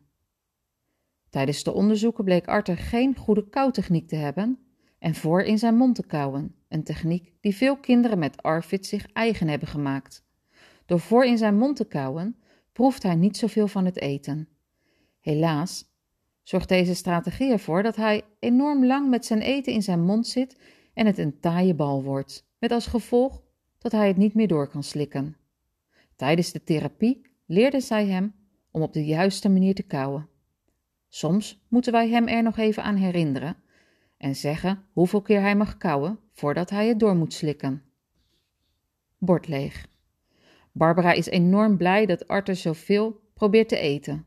Tijdens 1.29 1.63
de 1.63 1.71
onderzoeken 1.71 2.23
bleek 2.23 2.47
Arthur 2.47 2.77
geen 2.77 3.15
goede 3.15 3.49
koutechniek 3.49 4.07
te 4.07 4.15
hebben 4.15 4.62
en 5.03 5.15
voor 5.15 5.41
in 5.41 5.57
zijn 5.57 5.75
mond 5.75 5.95
te 5.95 6.05
kauwen, 6.05 6.55
een 6.67 6.83
techniek 6.83 7.33
die 7.41 7.55
veel 7.55 7.77
kinderen 7.77 8.19
met 8.19 8.43
ARFID 8.43 8.85
zich 8.85 9.05
eigen 9.13 9.47
hebben 9.47 9.67
gemaakt. 9.67 10.25
Door 10.85 10.99
voor 10.99 11.25
in 11.25 11.37
zijn 11.37 11.57
mond 11.57 11.75
te 11.75 11.85
kauwen, 11.85 12.37
proeft 12.71 13.03
hij 13.03 13.15
niet 13.15 13.37
zoveel 13.37 13.67
van 13.67 13.85
het 13.85 13.99
eten. 13.99 14.47
Helaas 15.19 15.85
zorgt 16.43 16.69
deze 16.69 16.93
strategie 16.93 17.51
ervoor 17.51 17.83
dat 17.83 17.95
hij 17.95 18.23
enorm 18.39 18.85
lang 18.85 19.09
met 19.09 19.25
zijn 19.25 19.41
eten 19.41 19.73
in 19.73 19.81
zijn 19.81 20.01
mond 20.03 20.27
zit 20.27 20.57
en 20.93 21.05
het 21.05 21.17
een 21.17 21.39
taaie 21.39 21.73
bal 21.73 22.03
wordt, 22.03 22.47
met 22.59 22.71
als 22.71 22.87
gevolg 22.87 23.41
dat 23.77 23.91
hij 23.91 24.07
het 24.07 24.17
niet 24.17 24.33
meer 24.33 24.47
door 24.47 24.67
kan 24.67 24.83
slikken. 24.83 25.37
Tijdens 26.15 26.51
de 26.51 26.63
therapie 26.63 27.21
leerde 27.45 27.79
zij 27.79 28.07
hem 28.07 28.33
om 28.71 28.81
op 28.81 28.93
de 28.93 29.05
juiste 29.05 29.49
manier 29.49 29.75
te 29.75 29.83
kauwen. 29.83 30.29
Soms 31.09 31.65
moeten 31.67 31.91
wij 31.91 32.09
hem 32.09 32.27
er 32.27 32.43
nog 32.43 32.57
even 32.57 32.83
aan 32.83 32.95
herinneren 32.95 33.62
en 34.23 34.35
zeggen 34.35 34.83
hoeveel 34.93 35.21
keer 35.21 35.41
hij 35.41 35.55
mag 35.55 35.77
kauwen 35.77 36.19
voordat 36.31 36.69
hij 36.69 36.87
het 36.87 36.99
door 36.99 37.15
moet 37.15 37.33
slikken. 37.33 37.83
Bord 39.17 39.47
leeg. 39.47 39.87
Barbara 40.71 41.11
is 41.11 41.25
enorm 41.25 41.77
blij 41.77 42.05
dat 42.05 42.27
Arthur 42.27 42.55
zoveel 42.55 43.21
probeert 43.33 43.69
te 43.69 43.77
eten. 43.77 44.25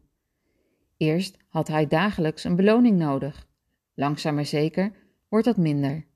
Eerst 0.97 1.37
had 1.49 1.69
hij 1.69 1.87
dagelijks 1.87 2.45
een 2.45 2.57
beloning 2.57 2.99
nodig. 2.99 3.49
Langzaam 3.95 4.35
maar 4.35 4.47
zeker 4.47 4.93
wordt 5.29 5.47
dat 5.47 5.57
minder. 5.57 6.07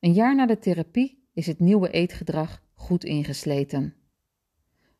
Een 0.00 0.12
jaar 0.12 0.34
na 0.34 0.46
de 0.46 0.58
therapie 0.58 1.24
is 1.32 1.46
het 1.46 1.58
nieuwe 1.58 1.90
eetgedrag 1.90 2.62
goed 2.74 3.04
ingesleten. 3.04 3.94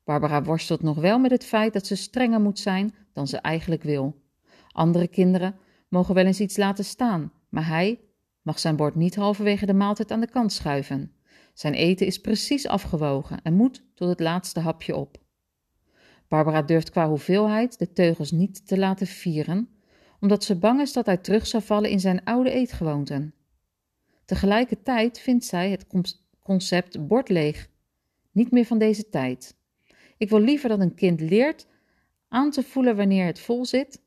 Barbara 0.04 0.42
worstelt 0.42 0.82
nog 0.82 0.98
wel 0.98 1.18
met 1.18 1.30
het 1.30 1.44
feit 1.44 1.72
dat 1.72 1.86
ze 1.86 1.96
strenger 1.96 2.40
moet 2.40 2.58
zijn 2.58 2.94
dan 3.12 3.26
ze 3.26 3.36
eigenlijk 3.36 3.82
wil. 3.82 4.22
Andere 4.72 5.08
kinderen 5.08 5.56
mogen 5.88 6.14
wel 6.14 6.26
eens 6.26 6.40
iets 6.40 6.56
laten 6.56 6.84
staan, 6.84 7.32
maar 7.52 7.66
hij 7.66 8.00
mag 8.42 8.58
zijn 8.58 8.76
bord 8.76 8.94
niet 8.94 9.14
halverwege 9.14 9.66
de 9.66 9.74
maaltijd 9.74 10.10
aan 10.10 10.20
de 10.20 10.30
kant 10.30 10.52
schuiven. 10.52 11.12
Zijn 11.54 11.74
eten 11.74 12.06
is 12.06 12.20
precies 12.20 12.66
afgewogen 12.66 13.42
en 13.42 13.54
moet 13.54 13.84
tot 13.94 14.08
het 14.08 14.20
laatste 14.20 14.60
hapje 14.60 14.96
op. 14.96 15.18
Barbara 16.28 16.62
durft 16.62 16.90
qua 16.90 17.08
hoeveelheid 17.08 17.78
de 17.78 17.92
teugels 17.92 18.30
niet 18.30 18.66
te 18.66 18.78
laten 18.78 19.06
vieren, 19.06 19.68
omdat 20.20 20.44
ze 20.44 20.58
bang 20.58 20.80
is 20.80 20.92
dat 20.92 21.06
hij 21.06 21.16
terug 21.16 21.46
zou 21.46 21.62
vallen 21.62 21.90
in 21.90 22.00
zijn 22.00 22.24
oude 22.24 22.50
eetgewoonten. 22.50 23.34
Tegelijkertijd 24.24 25.20
vindt 25.20 25.44
zij 25.44 25.70
het 25.70 25.86
concept 26.42 27.06
bord 27.06 27.28
leeg 27.28 27.68
niet 28.30 28.50
meer 28.50 28.64
van 28.64 28.78
deze 28.78 29.08
tijd. 29.08 29.56
Ik 30.16 30.28
wil 30.30 30.40
liever 30.40 30.68
dat 30.68 30.80
een 30.80 30.94
kind 30.94 31.20
leert 31.20 31.66
aan 32.28 32.50
te 32.50 32.62
voelen 32.62 32.96
wanneer 32.96 33.26
het 33.26 33.40
vol 33.40 33.64
zit 33.64 34.02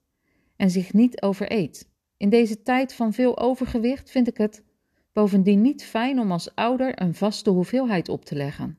en 0.56 0.70
zich 0.70 0.94
niet 0.94 1.22
overeet. 1.22 1.94
In 2.18 2.30
deze 2.30 2.62
tijd 2.62 2.94
van 2.94 3.14
veel 3.14 3.38
overgewicht 3.38 4.12
vind 4.12 4.28
ik 4.28 4.38
het 4.38 4.64
bovendien 5.14 5.62
niet 5.62 5.84
fijn 5.84 6.20
om 6.20 6.32
als 6.32 6.56
ouder 6.56 7.02
een 7.02 7.16
vaste 7.16 7.50
hoeveelheid 7.50 8.10
op 8.10 8.26
te 8.26 8.36
leggen. 8.36 8.78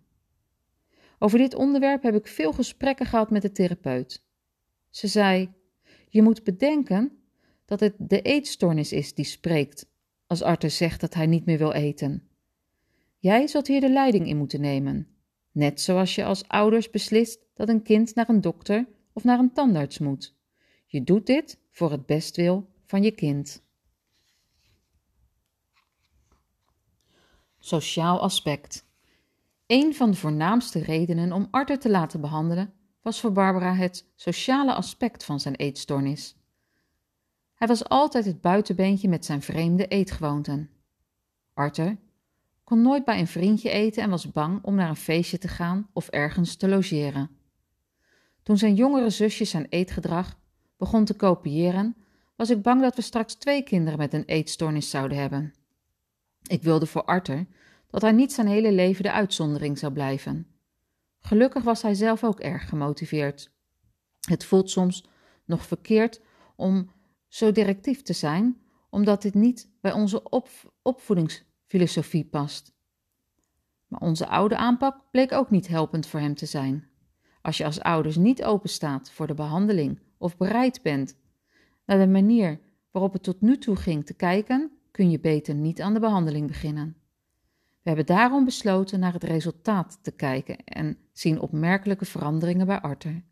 Over 1.19 1.39
dit 1.39 1.55
onderwerp 1.55 2.03
heb 2.03 2.15
ik 2.15 2.27
veel 2.27 2.53
gesprekken 2.53 3.07
gehad 3.07 3.31
met 3.31 3.43
de 3.43 3.53
therapeut. 3.53 4.25
Ze 4.91 5.07
zei: 5.07 5.53
Je 6.09 6.23
moet 6.23 6.45
bedenken 6.45 7.19
dat 7.65 7.81
het 7.81 7.95
de 7.99 8.23
eetstoornis 8.23 8.93
is 8.93 9.15
die 9.15 9.25
spreekt 9.25 9.89
als 10.27 10.43
Arthur 10.43 10.71
zegt 10.71 11.01
dat 11.01 11.15
hij 11.15 11.27
niet 11.27 11.45
meer 11.45 11.59
wil 11.59 11.73
eten. 11.73 12.29
Jij 13.19 13.47
zult 13.47 13.67
hier 13.67 13.81
de 13.81 13.91
leiding 13.91 14.27
in 14.27 14.37
moeten 14.37 14.61
nemen, 14.61 15.09
net 15.53 15.81
zoals 15.81 16.15
je 16.15 16.25
als 16.25 16.49
ouders 16.49 16.91
beslist 16.91 17.41
dat 17.55 17.69
een 17.69 17.83
kind 17.83 18.15
naar 18.15 18.29
een 18.29 18.41
dokter 18.41 18.87
of 19.13 19.25
naar 19.25 19.39
een 19.39 19.53
tandarts 19.53 19.99
moet. 19.99 20.35
Je 20.87 21.05
doet 21.05 21.27
dit 21.27 21.59
voor 21.71 21.91
het 21.91 22.07
bestwil 22.07 22.69
van 22.87 23.03
je 23.03 23.11
kind. 23.11 23.63
Sociaal 27.59 28.21
aspect. 28.21 28.85
Een 29.67 29.95
van 29.95 30.11
de 30.11 30.17
voornaamste 30.17 30.79
redenen 30.79 31.33
om 31.33 31.49
Arthur 31.51 31.79
te 31.79 31.91
laten 31.91 32.21
behandelen 32.21 32.73
was 33.03 33.21
voor 33.21 33.33
Barbara 33.33 33.75
het 33.75 34.07
sociale 34.15 34.75
aspect 34.75 35.25
van 35.25 35.41
zijn 35.41 35.55
eetstoornis. 35.55 36.37
Hij 37.55 37.69
was 37.69 37.89
altijd 37.89 38.25
het 38.25 38.41
buitenbeentje 38.41 39.09
met 39.09 39.25
zijn 39.25 39.43
vreemde 39.43 39.87
eetgewoonten. 39.87 40.71
Arthur 41.55 41.97
kon 42.65 42.83
nooit 42.83 43.05
bij 43.05 43.19
een 43.19 43.27
vriendje 43.27 43.71
eten 43.71 44.03
en 44.03 44.11
was 44.11 44.33
bang 44.33 44.65
om 44.65 44.75
naar 44.75 44.89
een 44.89 44.97
feestje 44.97 45.39
te 45.39 45.49
gaan 45.49 45.89
of 45.93 46.09
ergens 46.09 46.57
te 46.57 46.69
logeren. 46.69 47.31
Toen 48.43 48.59
zijn 48.59 48.75
jongere 48.75 49.11
zusje 49.11 49.45
zijn 49.45 49.67
eetgedrag 49.69 50.39
begon 50.77 51.05
te 51.05 51.15
kopiëren, 51.15 51.97
was 52.37 52.51
ik 52.51 52.63
bang 52.63 52.81
dat 52.81 52.97
we 52.97 53.03
straks 53.03 53.35
twee 53.35 53.63
kinderen 53.63 53.99
met 53.99 54.13
een 54.13 54.25
eetstoornis 54.25 54.91
zouden 54.91 55.19
hebben. 55.19 55.55
Ik 56.43 56.63
wilde 56.63 56.87
voor 56.87 57.05
Arthur 57.05 57.47
dat 57.91 58.03
hij 58.03 58.13
niet 58.13 58.33
zijn 58.33 58.47
hele 58.47 58.73
leven 58.73 59.03
de 59.03 59.13
uitzondering 59.13 59.79
zou 59.79 59.93
blijven. 59.93 60.47
Gelukkig 61.21 61.63
was 61.63 61.83
hij 61.83 61.95
zelf 61.95 62.25
ook 62.25 62.41
erg 62.41 62.69
gemotiveerd. 62.69 63.51
Het 64.21 64.45
voelt 64.45 64.71
soms 64.71 65.05
nog 65.45 65.67
verkeerd 65.67 66.21
om 66.57 66.91
zo 67.29 67.53
directief 67.53 68.03
te 68.03 68.13
zijn, 68.13 68.61
omdat 68.91 69.23
dit 69.23 69.35
niet 69.35 69.71
bij 69.81 69.93
onze 69.93 70.23
opvoedingsfilosofie 70.83 72.25
past. 72.25 72.75
Maar 73.87 74.01
onze 74.01 74.27
oude 74.27 74.57
aanpak 74.57 75.01
bleek 75.11 75.33
ook 75.33 75.51
niet 75.51 75.69
helpend 75.69 76.07
voor 76.07 76.21
hem 76.21 76.35
te 76.35 76.47
zijn. 76.47 76.89
Als 77.43 77.57
je 77.57 77.65
als 77.65 77.81
ouders 77.81 78.17
niet 78.17 78.45
openstaat 78.45 79.11
voor 79.11 79.27
de 79.27 79.35
behandeling 79.35 80.01
of 80.19 80.37
bereid 80.37 80.83
bent 80.83 81.17
naar 81.87 81.99
de 81.99 82.07
manier 82.07 82.61
waarop 82.91 83.13
het 83.13 83.23
tot 83.23 83.41
nu 83.41 83.59
toe 83.59 83.77
ging 83.77 84.07
te 84.07 84.15
kijken, 84.15 84.71
kun 84.91 85.11
je 85.11 85.21
beter 85.21 85.55
niet 85.55 85.81
aan 85.81 85.95
de 85.95 86.01
behandeling 86.01 86.47
beginnen. 86.47 86.97
We 87.83 87.93
hebben 87.93 88.07
daarom 88.07 88.45
besloten 88.45 89.01
naar 89.01 89.13
het 89.13 89.25
resultaat 89.25 89.99
te 90.03 90.11
kijken 90.11 90.65
en 90.65 90.99
zien 91.13 91.41
opmerkelijke 91.41 92.05
veranderingen 92.05 92.67
bij 92.67 92.81
Arthur. 92.81 93.23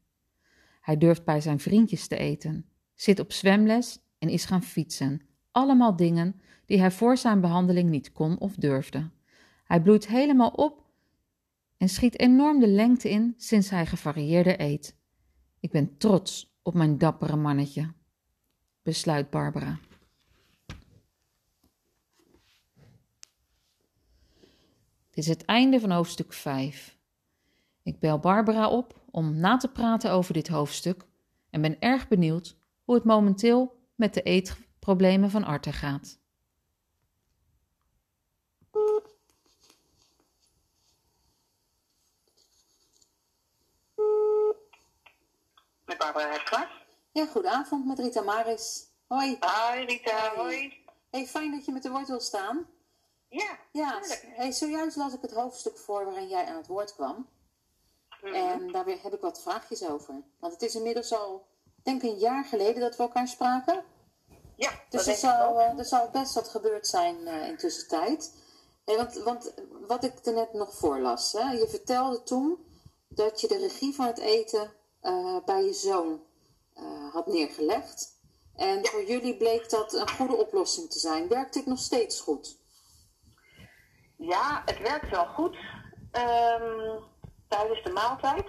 Hij 0.80 0.98
durft 0.98 1.24
bij 1.24 1.40
zijn 1.40 1.60
vriendjes 1.60 2.06
te 2.06 2.16
eten, 2.16 2.66
zit 2.94 3.20
op 3.20 3.32
zwemles 3.32 3.98
en 4.18 4.28
is 4.28 4.44
gaan 4.44 4.62
fietsen. 4.62 5.20
Allemaal 5.50 5.96
dingen 5.96 6.40
die 6.66 6.78
hij 6.78 6.90
voor 6.90 7.16
zijn 7.16 7.40
behandeling 7.40 7.90
niet 7.90 8.12
kon 8.12 8.38
of 8.38 8.54
durfde. 8.54 9.10
Hij 9.64 9.82
bloeit 9.82 10.08
helemaal 10.08 10.50
op 10.50 10.84
en 11.76 11.88
schiet 11.88 12.18
enorm 12.18 12.60
de 12.60 12.68
lengte 12.68 13.10
in 13.10 13.34
sinds 13.36 13.70
hij 13.70 13.86
gevarieerder 13.86 14.60
eet. 14.60 14.96
Ik 15.60 15.70
ben 15.70 15.96
trots 15.96 16.56
op 16.62 16.74
mijn 16.74 16.98
dappere 16.98 17.36
mannetje, 17.36 17.92
besluit 18.84 19.30
Barbara. 19.30 19.78
Dit 25.10 25.24
is 25.24 25.26
het 25.26 25.44
einde 25.44 25.80
van 25.80 25.90
hoofdstuk 25.90 26.32
5. 26.32 26.96
Ik 27.82 27.98
bel 27.98 28.18
Barbara 28.18 28.68
op 28.68 29.00
om 29.10 29.36
na 29.36 29.56
te 29.56 29.68
praten 29.68 30.10
over 30.10 30.34
dit 30.34 30.48
hoofdstuk 30.48 31.04
en 31.50 31.60
ben 31.60 31.80
erg 31.80 32.08
benieuwd 32.08 32.56
hoe 32.84 32.94
het 32.94 33.04
momenteel 33.04 33.80
met 33.94 34.14
de 34.14 34.22
eetproblemen 34.22 35.30
van 35.30 35.44
Arthur 35.44 35.74
gaat. 35.74 36.18
Met 45.84 45.98
Barbara 45.98 46.30
Hefkla. 46.30 46.73
Ja, 47.14 47.26
goedenavond 47.26 47.86
met 47.86 47.98
Rita 47.98 48.20
Maris. 48.22 48.86
Hoi. 49.06 49.36
Hoi 49.40 49.84
Rita, 49.84 50.34
hoi. 50.36 50.84
Hey, 51.10 51.26
fijn 51.26 51.50
dat 51.50 51.64
je 51.64 51.72
met 51.72 51.82
de 51.82 51.90
woord 51.90 52.08
wil 52.08 52.20
staan. 52.20 52.66
Ja, 53.28 53.58
Ja, 53.72 54.00
hey, 54.26 54.52
zojuist 54.52 54.96
las 54.96 55.12
ik 55.14 55.20
het 55.22 55.32
hoofdstuk 55.32 55.78
voor 55.78 56.04
waarin 56.04 56.28
jij 56.28 56.44
aan 56.46 56.56
het 56.56 56.66
woord 56.66 56.94
kwam. 56.94 57.28
Mhm. 58.22 58.34
En 58.34 58.72
daar 58.72 58.84
heb 58.86 59.12
ik 59.14 59.20
wat 59.20 59.42
vraagjes 59.42 59.82
over. 59.88 60.22
Want 60.38 60.52
het 60.52 60.62
is 60.62 60.74
inmiddels 60.74 61.12
al, 61.12 61.46
denk 61.82 62.02
ik, 62.02 62.10
een 62.10 62.18
jaar 62.18 62.44
geleden 62.44 62.80
dat 62.80 62.96
we 62.96 63.02
elkaar 63.02 63.28
spraken. 63.28 63.84
Ja, 64.56 64.70
dat 64.70 64.90
Dus 64.90 65.06
er 65.06 65.14
zal, 65.16 65.48
ook. 65.48 65.58
eh, 65.58 65.78
er 65.78 65.84
zal 65.84 66.10
best 66.10 66.34
wat 66.34 66.48
gebeurd 66.48 66.86
zijn 66.86 67.26
eh 67.26 67.48
in 67.48 67.56
tussentijd. 67.56 68.34
Nee, 68.84 68.96
want, 68.96 69.14
want 69.14 69.54
wat 69.86 70.04
ik 70.04 70.26
er 70.26 70.32
net 70.32 70.52
nog 70.52 70.74
voorlas, 70.76 71.32
hè, 71.32 71.50
je 71.50 71.68
vertelde 71.68 72.22
toen 72.22 72.64
dat 73.08 73.40
je 73.40 73.48
de 73.48 73.56
regie 73.56 73.94
van 73.94 74.06
het 74.06 74.18
eten 74.18 74.72
eh, 75.00 75.36
bij 75.44 75.64
je 75.64 75.72
zoon 75.72 76.22
had 77.14 77.26
neergelegd. 77.26 78.12
En 78.56 78.86
voor 78.86 79.04
jullie 79.04 79.36
bleek 79.36 79.70
dat 79.70 79.92
een 79.92 80.10
goede 80.10 80.36
oplossing 80.36 80.90
te 80.90 80.98
zijn. 80.98 81.28
Werkt 81.28 81.54
dit 81.54 81.66
nog 81.66 81.78
steeds 81.78 82.20
goed? 82.20 82.58
Ja, 84.16 84.62
het 84.64 84.78
werkt 84.78 85.10
wel 85.10 85.26
goed 85.26 85.56
ehm, 86.12 87.00
tijdens 87.48 87.82
de 87.82 87.90
maaltijd. 87.90 88.46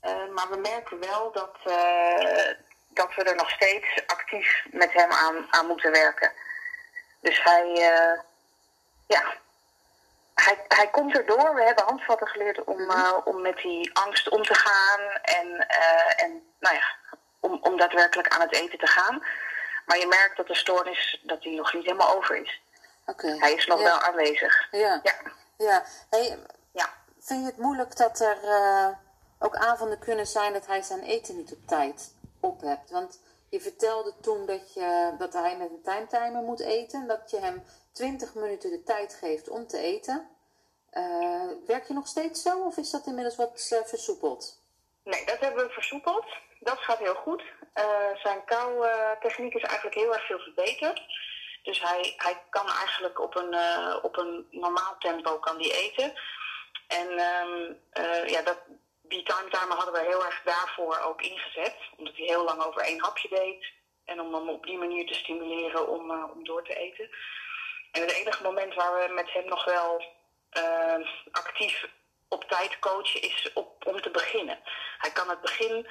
Eh, 0.00 0.28
maar 0.34 0.50
we 0.50 0.56
merken 0.56 1.00
wel 1.00 1.32
dat, 1.32 1.56
eh, 1.64 2.54
dat 2.88 3.14
we 3.14 3.22
er 3.22 3.36
nog 3.36 3.50
steeds 3.50 4.06
actief 4.06 4.66
met 4.70 4.92
hem 4.92 5.10
aan, 5.10 5.46
aan 5.50 5.66
moeten 5.66 5.92
werken. 5.92 6.32
Dus 7.20 7.42
hij, 7.42 7.72
eh, 7.72 8.20
ja, 9.06 9.34
hij, 10.34 10.64
hij 10.68 10.90
komt 10.90 11.16
erdoor. 11.16 11.54
We 11.54 11.62
hebben 11.62 11.84
handvatten 11.84 12.26
geleerd 12.26 12.64
om, 12.64 12.90
eh, 12.90 13.16
om 13.24 13.40
met 13.40 13.56
die 13.56 13.90
angst 13.98 14.28
om 14.28 14.42
te 14.42 14.54
gaan 14.54 15.00
en, 15.22 15.68
en 16.16 16.54
nou 16.60 16.74
ja, 16.74 16.96
om, 17.42 17.58
om 17.62 17.76
daadwerkelijk 17.76 18.28
aan 18.28 18.40
het 18.40 18.54
eten 18.54 18.78
te 18.78 18.86
gaan. 18.86 19.22
Maar 19.86 19.98
je 19.98 20.06
merkt 20.06 20.36
dat 20.36 20.46
de 20.46 20.54
stoornis 20.54 21.20
dat 21.22 21.42
die 21.42 21.56
nog 21.56 21.74
niet 21.74 21.84
helemaal 21.84 22.16
over 22.16 22.36
is. 22.36 22.60
Oké. 23.06 23.36
Hij 23.38 23.52
is 23.52 23.66
nog 23.66 23.78
ja. 23.78 23.84
wel 23.84 23.98
aanwezig. 23.98 24.68
Ja. 24.70 25.00
Ja, 25.02 25.14
ja. 25.56 25.84
Hey, 26.10 26.38
ja. 26.72 26.88
vind 27.20 27.40
je 27.40 27.46
het 27.46 27.58
moeilijk 27.58 27.96
dat 27.96 28.20
er 28.20 28.38
eh, 28.44 28.88
ook 29.38 29.56
avonden 29.56 29.98
kunnen 29.98 30.26
zijn 30.26 30.52
dat 30.52 30.66
hij 30.66 30.82
zijn 30.82 31.02
eten 31.02 31.36
niet 31.36 31.52
op 31.52 31.66
tijd 31.66 32.14
op 32.40 32.60
hebt? 32.60 32.90
Want 32.90 33.20
je 33.48 33.60
vertelde 33.60 34.14
toen 34.20 34.46
dat, 34.46 34.74
je, 34.74 35.14
dat 35.18 35.32
hij 35.32 35.56
met 35.56 35.70
een 35.70 35.82
timetimer 35.82 36.42
moet 36.42 36.60
eten. 36.60 37.06
Dat 37.06 37.30
je 37.30 37.38
hem 37.38 37.64
20 37.92 38.34
minuten 38.34 38.70
de 38.70 38.82
tijd 38.82 39.14
geeft 39.14 39.48
om 39.48 39.66
te 39.66 39.78
eten. 39.78 40.28
Eh, 40.90 41.46
werk 41.66 41.86
je 41.86 41.94
nog 41.94 42.06
steeds 42.06 42.42
zo 42.42 42.64
of 42.64 42.76
is 42.76 42.90
dat 42.90 43.06
inmiddels 43.06 43.36
wat 43.36 43.68
eh, 43.70 43.78
versoepeld? 43.84 44.61
Nee, 45.04 45.24
dat 45.24 45.40
hebben 45.40 45.66
we 45.66 45.72
versoepeld. 45.72 46.26
Dat 46.60 46.78
gaat 46.78 46.98
heel 46.98 47.14
goed. 47.14 47.42
Eh, 47.72 48.16
zijn 48.22 48.44
kouwtechniek 48.44 49.54
is 49.54 49.62
eigenlijk 49.62 49.96
heel 49.96 50.14
erg 50.14 50.26
veel 50.26 50.38
verbeterd. 50.38 51.02
Dus 51.62 51.80
hij, 51.80 52.14
hij 52.16 52.42
kan 52.50 52.66
eigenlijk 52.66 53.20
op 53.20 53.36
een, 53.36 53.54
eh, 53.54 53.96
op 54.02 54.16
een 54.16 54.46
normaal 54.50 54.96
tempo 54.98 55.38
kan 55.38 55.58
die 55.58 55.72
eten. 55.72 56.12
En 56.86 57.18
ehm, 57.18 57.72
eh, 57.90 58.28
ja, 58.28 58.42
dat, 58.42 58.58
die 59.02 59.22
time 59.22 59.50
timer 59.50 59.76
hadden 59.76 59.94
we 59.94 60.08
heel 60.08 60.24
erg 60.24 60.42
daarvoor 60.44 60.98
ook 60.98 61.22
ingezet. 61.22 61.76
Omdat 61.96 62.16
hij 62.16 62.26
heel 62.26 62.44
lang 62.44 62.62
over 62.62 62.82
één 62.82 63.02
hapje 63.02 63.28
deed. 63.28 63.72
En 64.04 64.20
om 64.20 64.34
hem 64.34 64.48
op 64.48 64.64
die 64.64 64.78
manier 64.78 65.06
te 65.06 65.14
stimuleren 65.14 65.88
om, 65.88 66.10
om 66.10 66.44
door 66.44 66.64
te 66.64 66.74
eten. 66.74 67.10
En 67.92 68.00
het 68.00 68.12
enige 68.12 68.42
moment 68.42 68.74
waar 68.74 68.94
we 68.94 69.14
met 69.14 69.32
hem 69.32 69.44
nog 69.44 69.64
wel 69.64 70.04
actief 71.30 71.86
op 72.32 72.44
tijd 72.44 72.78
coachen 72.78 73.22
is 73.22 73.50
op, 73.54 73.86
om 73.86 74.00
te 74.00 74.10
beginnen. 74.10 74.58
Hij 74.98 75.10
kan 75.10 75.28
het 75.28 75.40
begin 75.40 75.86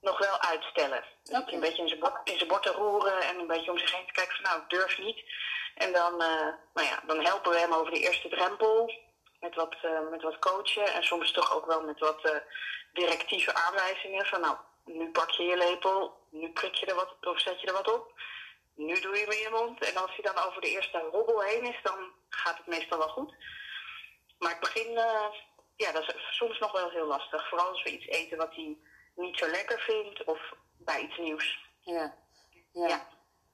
nog 0.00 0.18
wel 0.18 0.40
uitstellen. 0.40 1.04
Dus. 1.22 1.52
Een 1.52 1.60
beetje 1.60 1.82
in 1.82 1.88
zijn, 1.88 2.00
bord, 2.00 2.14
in 2.24 2.36
zijn 2.36 2.48
bord 2.48 2.62
te 2.62 2.70
roeren 2.70 3.20
en 3.20 3.38
een 3.38 3.46
beetje 3.46 3.70
om 3.70 3.78
zich 3.78 3.92
heen 3.92 4.06
te 4.06 4.12
kijken 4.12 4.34
van 4.34 4.44
nou, 4.44 4.62
ik 4.62 4.68
durf 4.68 4.98
niet. 4.98 5.22
En 5.74 5.92
dan, 5.92 6.12
eh, 6.12 6.48
nou 6.74 6.86
ja, 6.86 7.02
dan 7.06 7.24
helpen 7.24 7.52
we 7.52 7.58
hem 7.58 7.72
over 7.72 7.92
de 7.92 8.00
eerste 8.00 8.28
drempel 8.28 8.92
met 9.40 9.54
wat, 9.54 9.74
eh, 9.82 10.08
met 10.10 10.22
wat 10.22 10.38
coachen. 10.38 10.92
En 10.92 11.04
soms 11.04 11.32
toch 11.32 11.54
ook 11.54 11.66
wel 11.66 11.82
met 11.82 11.98
wat 11.98 12.24
eh, 12.24 12.36
directieve 12.92 13.54
aanwijzingen 13.54 14.26
van 14.26 14.40
nou, 14.40 14.56
nu 14.84 15.10
pak 15.10 15.30
je 15.30 15.42
je 15.42 15.56
lepel, 15.56 16.26
nu 16.30 16.50
prik 16.52 16.74
je 16.74 16.86
er 16.86 16.94
wat 16.94 17.16
of 17.20 17.40
zet 17.40 17.60
je 17.60 17.66
er 17.66 17.72
wat 17.72 17.92
op. 17.94 18.12
Nu 18.74 19.00
doe 19.00 19.16
je 19.16 19.22
hem 19.22 19.32
in 19.32 19.38
je 19.38 19.50
mond. 19.50 19.84
En 19.84 19.96
als 19.96 20.10
hij 20.16 20.32
dan 20.32 20.44
over 20.44 20.60
de 20.60 20.68
eerste 20.68 21.08
hobbel 21.12 21.40
heen 21.40 21.64
is, 21.64 21.78
dan 21.82 22.12
gaat 22.28 22.56
het 22.56 22.66
meestal 22.66 22.98
wel 22.98 23.08
goed. 23.08 23.34
Maar 24.38 24.50
het 24.50 24.60
begin, 24.60 24.98
ja, 25.76 25.92
dat 25.92 26.02
is 26.14 26.36
soms 26.36 26.58
nog 26.58 26.72
wel 26.72 26.90
heel 26.90 27.06
lastig. 27.06 27.48
Vooral 27.48 27.68
als 27.68 27.82
we 27.82 27.90
iets 27.90 28.06
eten 28.06 28.38
wat 28.38 28.54
hij 28.54 28.78
niet 29.14 29.38
zo 29.38 29.46
lekker 29.48 29.80
vindt 29.80 30.24
of 30.24 30.54
bij 30.78 31.00
iets 31.00 31.18
nieuws. 31.18 31.68
Ja, 31.80 32.14
ja. 32.72 32.88
Ja. 32.88 32.88
ja 32.88 33.06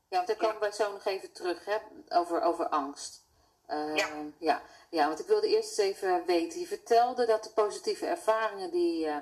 want 0.08 0.26
daar 0.26 0.36
komen 0.36 0.60
wij 0.60 0.72
zo 0.72 0.92
nog 0.92 1.04
even 1.04 1.32
terug, 1.32 1.64
hè, 1.64 1.76
over, 2.08 2.40
over 2.42 2.68
angst. 2.68 3.26
Eh, 3.66 3.96
Ja. 3.96 4.08
ja. 4.38 4.62
Ja, 4.90 5.06
want 5.06 5.20
ik 5.20 5.26
wilde 5.26 5.48
eerst 5.48 5.78
eens 5.78 5.96
even 5.96 6.26
weten. 6.26 6.60
Je 6.60 6.66
vertelde 6.66 7.26
dat 7.26 7.44
de 7.44 7.50
positieve 7.50 8.06
ervaringen 8.06 8.70
die, 8.70 9.06
eh, 9.06 9.16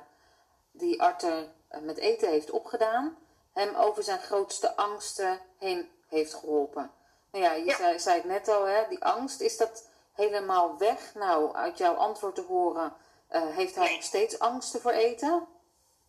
die 0.73 1.03
Arthur 1.03 1.53
eh, 1.69 1.81
met 1.81 1.99
eten 1.99 2.29
heeft 2.29 2.51
opgedaan, 2.51 3.19
hem 3.53 3.75
over 3.75 4.03
zijn 4.03 4.19
grootste 4.19 4.77
angsten 4.77 5.41
heen 5.59 5.91
heeft 6.09 6.35
geholpen. 6.35 6.91
Nou 7.33 7.45
ja, 7.45 7.53
je 7.53 7.65
Ja. 7.65 7.77
Zei, 7.77 7.99
zei 7.99 8.17
het 8.17 8.25
net 8.25 8.49
al, 8.49 8.65
hè, 8.65 8.89
die 8.89 9.05
angst, 9.05 9.41
is 9.41 9.57
dat 9.57 9.90
helemaal 10.21 10.79
weg? 10.79 11.15
Nou, 11.15 11.55
uit 11.55 11.79
jouw 11.79 11.95
antwoord 11.95 12.35
te 12.35 12.43
horen, 12.49 12.97
eh, 13.29 13.57
heeft 13.57 13.75
hij 13.75 13.85
Nee. 13.85 13.95
nog 13.95 14.03
steeds 14.05 14.39
angsten 14.39 14.81
voor 14.81 14.93
eten? 14.93 15.49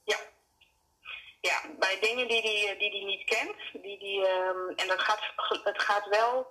Ja. 0.03 0.17
Ja, 1.41 1.61
bij 1.79 1.97
dingen 1.99 2.27
die 2.27 2.41
hij 2.41 2.51
die, 2.51 2.77
die 2.77 2.91
die 2.91 3.05
niet 3.05 3.23
kent, 3.23 3.83
die 3.83 3.99
die, 3.99 4.27
ehm, 4.27 4.69
en 4.75 4.87
dat 4.87 4.99
gaat, 4.99 5.19
het 5.63 5.81
gaat 5.81 6.07
wel 6.07 6.47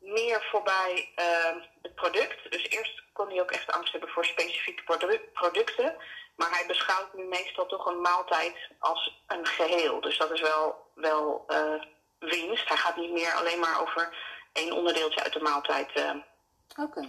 meer 0.00 0.42
voorbij 0.50 1.12
ehm, 1.14 1.58
het 1.82 1.94
product. 1.94 2.50
Dus 2.50 2.68
eerst 2.68 3.02
kon 3.12 3.28
hij 3.28 3.40
ook 3.40 3.50
echt 3.50 3.72
angst 3.72 3.92
hebben 3.92 4.10
voor 4.10 4.24
specifieke 4.24 4.82
produ- 4.82 5.28
producten. 5.32 5.96
Maar 6.36 6.50
hij 6.50 6.66
beschouwt 6.66 7.14
nu 7.14 7.24
meestal 7.24 7.66
toch 7.66 7.86
een 7.86 8.00
maaltijd 8.00 8.54
als 8.78 9.22
een 9.26 9.46
geheel. 9.46 10.00
Dus 10.00 10.18
dat 10.18 10.30
is 10.30 10.40
wel, 10.40 10.86
wel 10.94 11.44
eh, 11.46 11.82
winst. 12.18 12.68
Hij 12.68 12.76
gaat 12.76 12.96
niet 12.96 13.10
meer 13.12 13.32
alleen 13.34 13.58
maar 13.60 13.80
over 13.80 14.14
één 14.52 14.72
onderdeeltje 14.72 15.22
uit 15.22 15.32
de 15.32 15.40
maaltijd 15.40 15.92
ehm, 15.92 16.18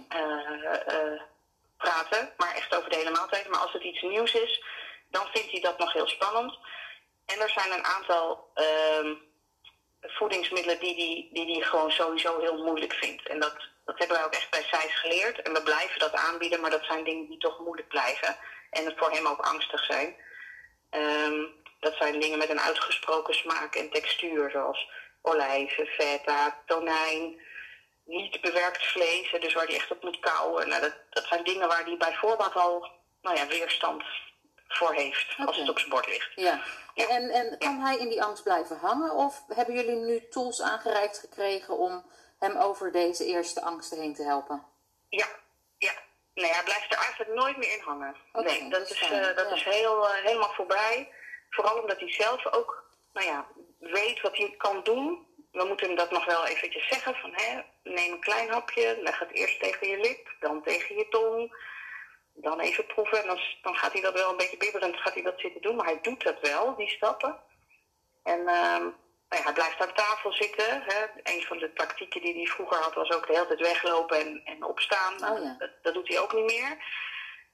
Eh, 0.08 0.86
eh, 0.86 1.20
praten, 1.76 2.32
maar 2.36 2.54
echt 2.54 2.76
over 2.76 2.90
de 2.90 2.96
hele 2.96 3.10
maaltijd. 3.10 3.48
Maar 3.48 3.60
als 3.60 3.72
het 3.72 3.82
iets 3.82 4.02
nieuws 4.02 4.34
is, 4.34 4.64
dan 5.10 5.26
vindt 5.32 5.50
hij 5.50 5.60
dat 5.60 5.78
nog 5.78 5.92
heel 5.92 6.08
spannend. 6.08 6.58
En 7.26 7.40
er 7.40 7.50
zijn 7.50 7.72
een 7.72 7.84
aantal 7.84 8.50
ehm, 8.54 9.14
voedingsmiddelen 10.00 10.80
die 10.80 10.94
hij 10.94 11.28
die, 11.32 11.46
die 11.46 11.64
gewoon 11.64 11.90
sowieso 11.90 12.40
heel 12.40 12.64
moeilijk 12.64 12.92
vindt. 12.92 13.28
En 13.28 13.40
dat, 13.40 13.56
dat 13.84 13.98
hebben 13.98 14.16
wij 14.16 14.26
ook 14.26 14.32
echt 14.32 14.50
bij 14.50 14.62
SAIS 14.62 15.00
geleerd. 15.00 15.42
En 15.42 15.52
we 15.52 15.62
blijven 15.62 15.98
dat 15.98 16.14
aanbieden, 16.14 16.60
maar 16.60 16.70
dat 16.70 16.84
zijn 16.84 17.04
dingen 17.04 17.28
die 17.28 17.38
toch 17.38 17.58
moeilijk 17.58 17.88
blijven. 17.88 18.36
En 18.70 18.94
voor 18.96 19.10
hem 19.10 19.26
ook 19.26 19.40
angstig 19.40 19.84
zijn. 19.84 20.16
Ehm, 20.90 21.42
dat 21.80 21.96
zijn 21.96 22.20
dingen 22.20 22.38
met 22.38 22.50
een 22.50 22.60
uitgesproken 22.60 23.34
smaak 23.34 23.74
en 23.74 23.90
textuur, 23.90 24.50
zoals 24.50 24.88
olijven, 25.22 25.86
feta, 25.86 26.62
tonijn, 26.66 27.40
niet 28.04 28.40
bewerkt 28.40 28.86
vlees, 28.86 29.30
dus 29.40 29.54
waar 29.54 29.66
hij 29.66 29.74
echt 29.74 29.90
op 29.90 30.02
moet 30.02 30.20
kauwen. 30.20 30.68
Nou, 30.68 30.80
dat, 30.80 30.94
dat 31.10 31.24
zijn 31.26 31.44
dingen 31.44 31.68
waar 31.68 31.84
hij 31.84 31.96
bij 31.96 32.14
voorbaat 32.14 32.54
al 32.54 32.88
nou 33.22 33.36
ja, 33.36 33.46
weerstand 33.46 34.02
voor 34.68 34.94
heeft, 34.94 35.34
als 35.46 35.56
het 35.56 35.68
op 35.68 35.78
zijn 35.78 35.90
bord 35.90 36.06
ligt. 36.06 36.32
Ja. 36.34 36.62
Ja. 36.94 37.08
En, 37.08 37.30
en 37.30 37.58
kan 37.58 37.80
hij 37.80 37.96
in 37.96 38.08
die 38.08 38.22
angst 38.22 38.42
blijven 38.42 38.76
hangen? 38.76 39.14
Of 39.14 39.44
hebben 39.48 39.74
jullie 39.74 39.96
nu 39.96 40.28
tools 40.28 40.62
aangereikt 40.62 41.18
gekregen 41.18 41.78
om 41.78 42.04
hem 42.38 42.56
over 42.56 42.92
deze 42.92 43.24
eerste 43.24 43.62
angsten 43.62 44.00
heen 44.00 44.14
te 44.14 44.22
helpen? 44.22 44.64
Ja, 45.08 45.26
ja. 45.78 45.92
Nee, 46.34 46.52
hij 46.52 46.64
blijft 46.64 46.92
er 46.92 46.98
eigenlijk 46.98 47.34
nooit 47.34 47.56
meer 47.56 47.74
in 47.74 47.82
hangen. 47.84 48.16
Nee, 48.32 48.68
dat 48.70 48.90
is 48.90 48.98
fijn, 48.98 49.22
eh, 49.22 49.36
dat 49.36 49.48
ja. 49.48 49.54
is 49.54 49.64
heel, 49.64 50.08
eh, 50.08 50.24
helemaal 50.24 50.52
voorbij. 50.52 51.12
Vooral 51.50 51.80
omdat 51.80 52.00
hij 52.00 52.12
zelf 52.12 52.46
ook 52.46 52.84
nou 53.12 53.26
ja, 53.26 53.46
weet 53.78 54.20
wat 54.20 54.36
hij 54.36 54.54
kan 54.56 54.82
doen. 54.82 55.26
We 55.54 55.64
moeten 55.64 55.86
hem 55.86 55.96
dat 55.96 56.10
nog 56.10 56.24
wel 56.24 56.46
eventjes 56.46 56.88
zeggen. 56.88 57.14
Van, 57.14 57.32
hè, 57.32 57.60
neem 57.82 58.12
een 58.12 58.20
klein 58.20 58.50
hapje, 58.50 58.98
leg 59.00 59.18
het 59.18 59.32
eerst 59.32 59.60
tegen 59.60 59.88
je 59.88 59.98
lip, 59.98 60.34
dan 60.40 60.62
tegen 60.62 60.96
je 60.96 61.08
tong. 61.08 61.56
Dan 62.34 62.60
even 62.60 62.86
proeven. 62.86 63.20
En 63.20 63.26
dan, 63.26 63.40
dan 63.62 63.76
gaat 63.76 63.92
hij 63.92 64.00
dat 64.00 64.14
wel 64.14 64.30
een 64.30 64.36
beetje 64.36 64.56
bibberend 64.56 64.96
gaat 64.96 65.14
hij 65.14 65.22
dat 65.22 65.40
zitten 65.40 65.62
doen. 65.62 65.76
Maar 65.76 65.86
hij 65.86 65.98
doet 66.02 66.22
dat 66.22 66.40
wel, 66.40 66.76
die 66.76 66.88
stappen. 66.88 67.38
En 68.22 68.38
ehm, 68.38 68.82
nou 69.28 69.42
ja, 69.42 69.42
hij 69.42 69.52
blijft 69.52 69.80
aan 69.80 69.94
tafel 69.94 70.32
zitten. 70.32 70.82
Hè. 70.82 71.04
Een 71.22 71.42
van 71.42 71.58
de 71.58 71.72
tactieken 71.72 72.20
die 72.20 72.34
hij 72.34 72.46
vroeger 72.46 72.78
had 72.78 72.94
was 72.94 73.10
ook 73.10 73.26
de 73.26 73.32
hele 73.32 73.46
tijd 73.46 73.60
weglopen 73.60 74.20
en, 74.20 74.40
en 74.44 74.64
opstaan. 74.64 75.14
Oh 75.14 75.42
ja. 75.42 75.56
dat, 75.58 75.70
dat 75.82 75.94
doet 75.94 76.08
hij 76.08 76.20
ook 76.20 76.32
niet 76.32 76.44
meer. 76.44 76.76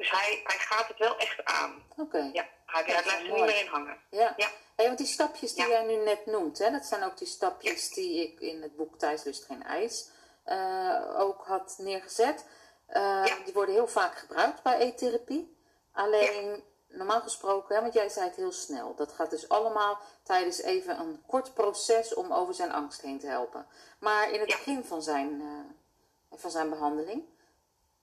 Dus 0.01 0.11
hij, 0.11 0.41
hij 0.45 0.59
gaat 0.59 0.89
het 0.89 0.99
wel 0.99 1.17
echt 1.17 1.45
aan. 1.45 1.83
Oké. 1.97 2.31
Ja, 2.33 2.49
hij, 2.67 2.85
is 2.85 2.87
blijft 2.87 3.11
er 3.11 3.23
niet 3.23 3.33
meer 3.33 3.61
in 3.61 3.67
hangen. 3.67 3.97
Ja. 4.11 4.35
Ja. 4.37 4.49
Hey, 4.77 4.87
want 4.87 4.99
die 4.99 5.07
stapjes 5.07 5.55
die 5.55 5.65
Ja. 5.65 5.71
jij 5.71 5.85
nu 5.85 6.05
net 6.05 6.27
noemt, 6.27 6.59
hè, 6.59 6.71
dat 6.71 6.85
zijn 6.85 7.03
ook 7.03 7.19
die 7.19 7.27
stapjes 7.27 7.91
die 7.91 8.23
ik 8.23 8.41
in 8.41 8.63
het 8.63 8.77
boek 8.77 8.99
Thuis 8.99 9.25
lust 9.25 9.45
geen 9.45 9.63
ijs 9.63 10.09
eh, 10.45 11.15
ook 11.19 11.45
had 11.45 11.75
neergezet. 11.79 12.45
Eh. 12.87 13.25
Die 13.45 13.55
worden 13.55 13.75
heel 13.75 13.89
vaak 13.89 14.19
gebruikt 14.19 14.63
bij 14.63 14.79
eettherapie. 14.79 15.57
Alleen, 15.93 16.65
normaal 16.89 17.21
gesproken, 17.21 17.75
hè, 17.75 17.81
want 17.81 17.95
jij 17.95 18.09
zei 18.09 18.27
het 18.27 18.37
heel 18.37 18.53
snel, 18.53 18.95
dat 18.95 19.13
gaat 19.13 19.31
dus 19.31 19.49
allemaal 19.49 19.99
tijdens 20.23 20.63
even 20.63 20.99
een 21.01 21.23
kort 21.27 21.55
proces 21.55 22.15
om 22.15 22.33
over 22.33 22.55
zijn 22.55 22.73
angst 22.73 23.01
heen 23.01 23.19
te 23.19 23.27
helpen. 23.27 23.67
Maar 23.99 24.31
in 24.31 24.41
het 24.41 24.49
begin 24.49 24.85
van 24.85 25.03
zijn, 25.03 25.41
eh, 25.41 26.39
van 26.39 26.51
zijn 26.51 26.71
behandeling 26.71 27.25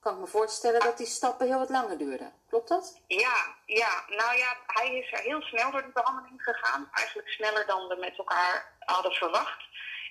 kan 0.08 0.20
me 0.20 0.28
voorstellen 0.28 0.80
dat 0.80 0.98
die 0.98 1.08
stappen 1.08 1.48
heel 1.48 1.60
wat 1.60 1.70
langer 1.70 1.98
duurden. 1.98 2.34
Klopt 2.50 2.68
dat? 2.68 3.02
Ja, 3.08 3.38
ja, 3.66 4.04
nou 4.08 4.38
ja, 4.38 4.58
hij 4.68 4.98
is 4.98 5.12
er 5.12 5.20
heel 5.20 5.42
snel 5.42 5.72
door 5.72 5.84
die 5.84 5.92
behandeling 5.92 6.44
gegaan. 6.44 6.90
Eigenlijk 6.94 7.30
sneller 7.30 7.66
dan 7.66 7.88
we 7.88 7.96
met 7.96 8.18
elkaar 8.18 8.78
hadden 8.80 9.12
verwacht. 9.12 9.62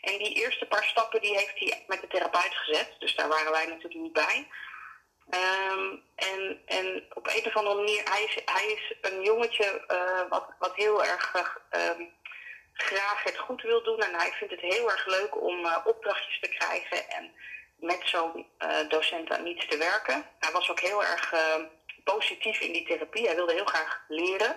En 0.00 0.18
die 0.18 0.34
eerste 0.34 0.66
paar 0.66 0.84
stappen 0.84 1.20
die 1.20 1.36
heeft 1.36 1.58
hij 1.58 1.84
met 1.86 2.00
de 2.00 2.06
therapeut 2.06 2.54
gezet. 2.54 2.94
Dus 2.98 3.16
daar 3.16 3.28
waren 3.28 3.52
wij 3.52 3.66
natuurlijk 3.66 4.02
niet 4.02 4.12
bij. 4.12 4.48
Ehm, 5.30 5.96
en, 6.14 6.62
en 6.66 7.04
op 7.14 7.26
een 7.26 7.46
of 7.46 7.56
andere 7.56 7.76
manier, 7.76 8.02
hij 8.04 8.24
is, 8.24 8.42
hij 8.44 8.66
is 8.66 9.10
een 9.10 9.22
jongetje 9.22 9.84
eh, 9.86 10.28
wat, 10.28 10.46
wat 10.58 10.74
heel 10.74 11.04
erg 11.04 11.34
eh, 11.34 11.46
ehm, 11.68 12.02
graag 12.72 13.22
het 13.22 13.38
goed 13.38 13.62
wil 13.62 13.82
doen. 13.82 14.00
En 14.00 14.14
hij 14.14 14.32
vindt 14.32 14.52
het 14.52 14.72
heel 14.74 14.90
erg 14.90 15.06
leuk 15.06 15.42
om 15.42 15.66
eh, 15.66 15.76
opdrachtjes 15.84 16.40
te 16.40 16.48
krijgen 16.48 17.08
en 17.08 17.34
met 17.76 18.00
zo'n 18.04 18.46
eh, 18.58 18.88
docent 18.88 19.30
aan 19.30 19.46
iets 19.46 19.66
te 19.68 19.76
werken. 19.76 20.26
Hij 20.38 20.52
was 20.52 20.70
ook 20.70 20.80
heel 20.80 21.04
erg 21.04 21.32
eh, 21.32 21.54
positief 22.04 22.60
in 22.60 22.72
die 22.72 22.86
therapie. 22.86 23.26
Hij 23.26 23.34
wilde 23.34 23.52
heel 23.52 23.64
graag 23.64 24.04
leren. 24.08 24.56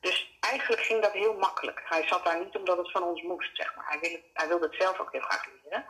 Dus 0.00 0.36
eigenlijk 0.40 0.82
ging 0.82 1.02
dat 1.02 1.12
heel 1.12 1.34
makkelijk. 1.34 1.82
Hij 1.84 2.06
zat 2.06 2.24
daar 2.24 2.38
niet 2.44 2.56
omdat 2.56 2.76
het 2.78 2.90
van 2.90 3.02
ons 3.02 3.22
moest, 3.22 3.56
zeg 3.56 3.74
maar. 3.76 3.86
Hij 3.88 4.00
wilde, 4.00 4.22
hij 4.32 4.48
wilde 4.48 4.66
het 4.66 4.74
zelf 4.78 4.98
ook 4.98 5.12
heel 5.12 5.20
graag 5.20 5.46
leren. 5.62 5.86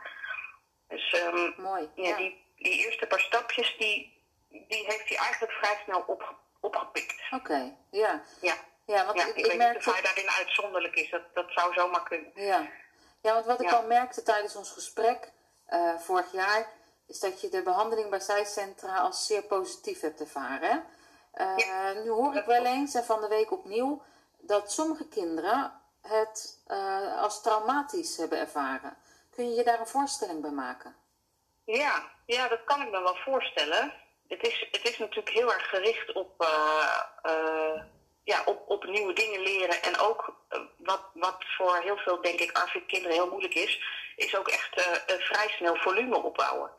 Dus 0.87 1.11
ehm, 1.13 1.61
Mooi. 1.61 1.89
ja, 1.95 2.15
Die, 2.17 2.45
die 2.57 2.85
eerste 2.85 3.07
paar 3.07 3.19
stapjes, 3.19 3.75
die, 3.77 4.21
die 4.49 4.83
heeft 4.85 5.09
hij 5.09 5.17
eigenlijk 5.17 5.51
vrij 5.53 5.79
snel 5.83 6.03
opge- 6.07 6.35
opgepikt. 6.59 7.15
Oké, 7.31 7.75
ja. 7.91 8.23
Ja, 8.41 8.55
Ja, 8.85 9.05
want 9.05 9.19
ja 9.19 9.25
ik, 9.27 9.35
ik, 9.35 9.45
weet 9.45 9.57
niet 9.67 9.77
of 9.87 9.93
hij 9.93 10.01
daarin 10.01 10.29
uitzonderlijk 10.29 10.95
is. 10.95 11.09
Dat, 11.09 11.21
dat 11.33 11.45
zou 11.51 11.73
zomaar 11.73 12.03
kunnen. 12.03 12.31
Ja. 12.35 12.67
ja, 13.21 13.33
want 13.33 13.45
wat 13.45 13.61
ik 13.61 13.71
al 13.71 13.83
merkte 13.87 14.23
tijdens 14.23 14.55
ons 14.55 14.71
gesprek 14.71 15.31
eh, 15.73 15.97
vorig 15.97 16.31
jaar, 16.31 16.67
is 17.07 17.19
dat 17.19 17.41
je 17.41 17.49
de 17.49 17.61
behandeling 17.63 18.09
bij 18.09 18.19
zijcentra 18.19 18.97
als 18.97 19.25
zeer 19.25 19.43
positief 19.43 20.01
hebt 20.01 20.19
ervaren. 20.19 20.85
Eh, 21.31 21.55
Nu 22.03 22.09
hoor 22.09 22.35
ik 22.35 22.45
wel 22.45 22.65
eens, 22.65 22.93
en 22.93 23.03
van 23.03 23.21
de 23.21 23.27
week 23.27 23.51
opnieuw, 23.51 24.01
dat 24.37 24.71
sommige 24.71 25.07
kinderen 25.07 25.81
het 26.01 26.61
eh, 26.67 27.21
als 27.21 27.41
traumatisch 27.41 28.17
hebben 28.17 28.39
ervaren. 28.39 28.97
Kun 29.29 29.49
je 29.49 29.55
je 29.55 29.63
daar 29.63 29.79
een 29.79 29.87
voorstelling 29.87 30.41
bij 30.41 30.51
maken? 30.51 30.95
Ja, 31.65 32.11
ja, 32.25 32.47
dat 32.47 32.63
kan 32.63 32.81
ik 32.81 32.91
me 32.91 33.01
wel 33.01 33.15
voorstellen. 33.15 33.93
Het 34.27 34.47
is, 34.47 34.67
het 34.71 34.89
is 34.89 34.97
natuurlijk 34.97 35.29
heel 35.29 35.53
erg 35.53 35.69
gericht 35.69 36.13
op, 36.13 36.47
ja, 38.23 38.43
op, 38.45 38.63
op 38.67 38.85
nieuwe 38.85 39.13
dingen 39.13 39.41
leren. 39.41 39.81
En 39.81 39.97
ook 39.97 40.35
eh, 40.49 40.59
wat, 40.77 41.01
wat 41.13 41.43
voor 41.57 41.77
heel 41.77 41.97
veel, 41.97 42.21
denk 42.21 42.39
ik, 42.39 42.57
ARFID-kinderen 42.57 43.15
heel 43.15 43.29
moeilijk 43.29 43.53
is, 43.53 43.81
is 44.15 44.35
ook 44.35 44.47
echt 44.47 44.75
eh, 44.75 45.15
eh, 45.15 45.21
vrij 45.21 45.49
snel 45.49 45.75
volume 45.75 46.17
opbouwen. 46.17 46.71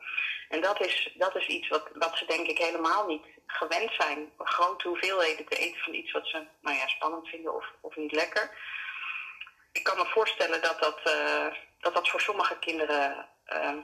En 0.49 0.61
dat 0.61 0.81
is, 0.81 1.13
dat 1.13 1.35
is 1.35 1.47
iets 1.47 1.67
wat, 1.67 1.89
wat 1.93 2.17
ze 2.17 2.25
denk 2.25 2.47
ik 2.47 2.57
helemaal 2.57 3.05
niet 3.05 3.25
gewend 3.45 3.91
zijn. 3.93 4.31
Grote 4.37 4.87
hoeveelheden 4.87 5.45
te 5.45 5.55
eten 5.55 5.79
van 5.79 5.93
iets 5.93 6.11
wat 6.11 6.27
ze 6.27 6.43
nou 6.61 6.77
ja, 6.77 6.87
spannend 6.87 7.27
vinden 7.27 7.55
of, 7.55 7.65
of 7.81 7.95
niet 7.95 8.11
lekker. 8.11 8.51
Ik 9.71 9.83
kan 9.83 9.97
me 9.97 10.05
voorstellen 10.05 10.61
dat 10.61 10.79
dat, 10.79 11.01
dat, 11.79 11.93
dat 11.93 12.09
voor 12.09 12.21
sommige 12.21 12.59
kinderen 12.59 13.27
eh, 13.45 13.77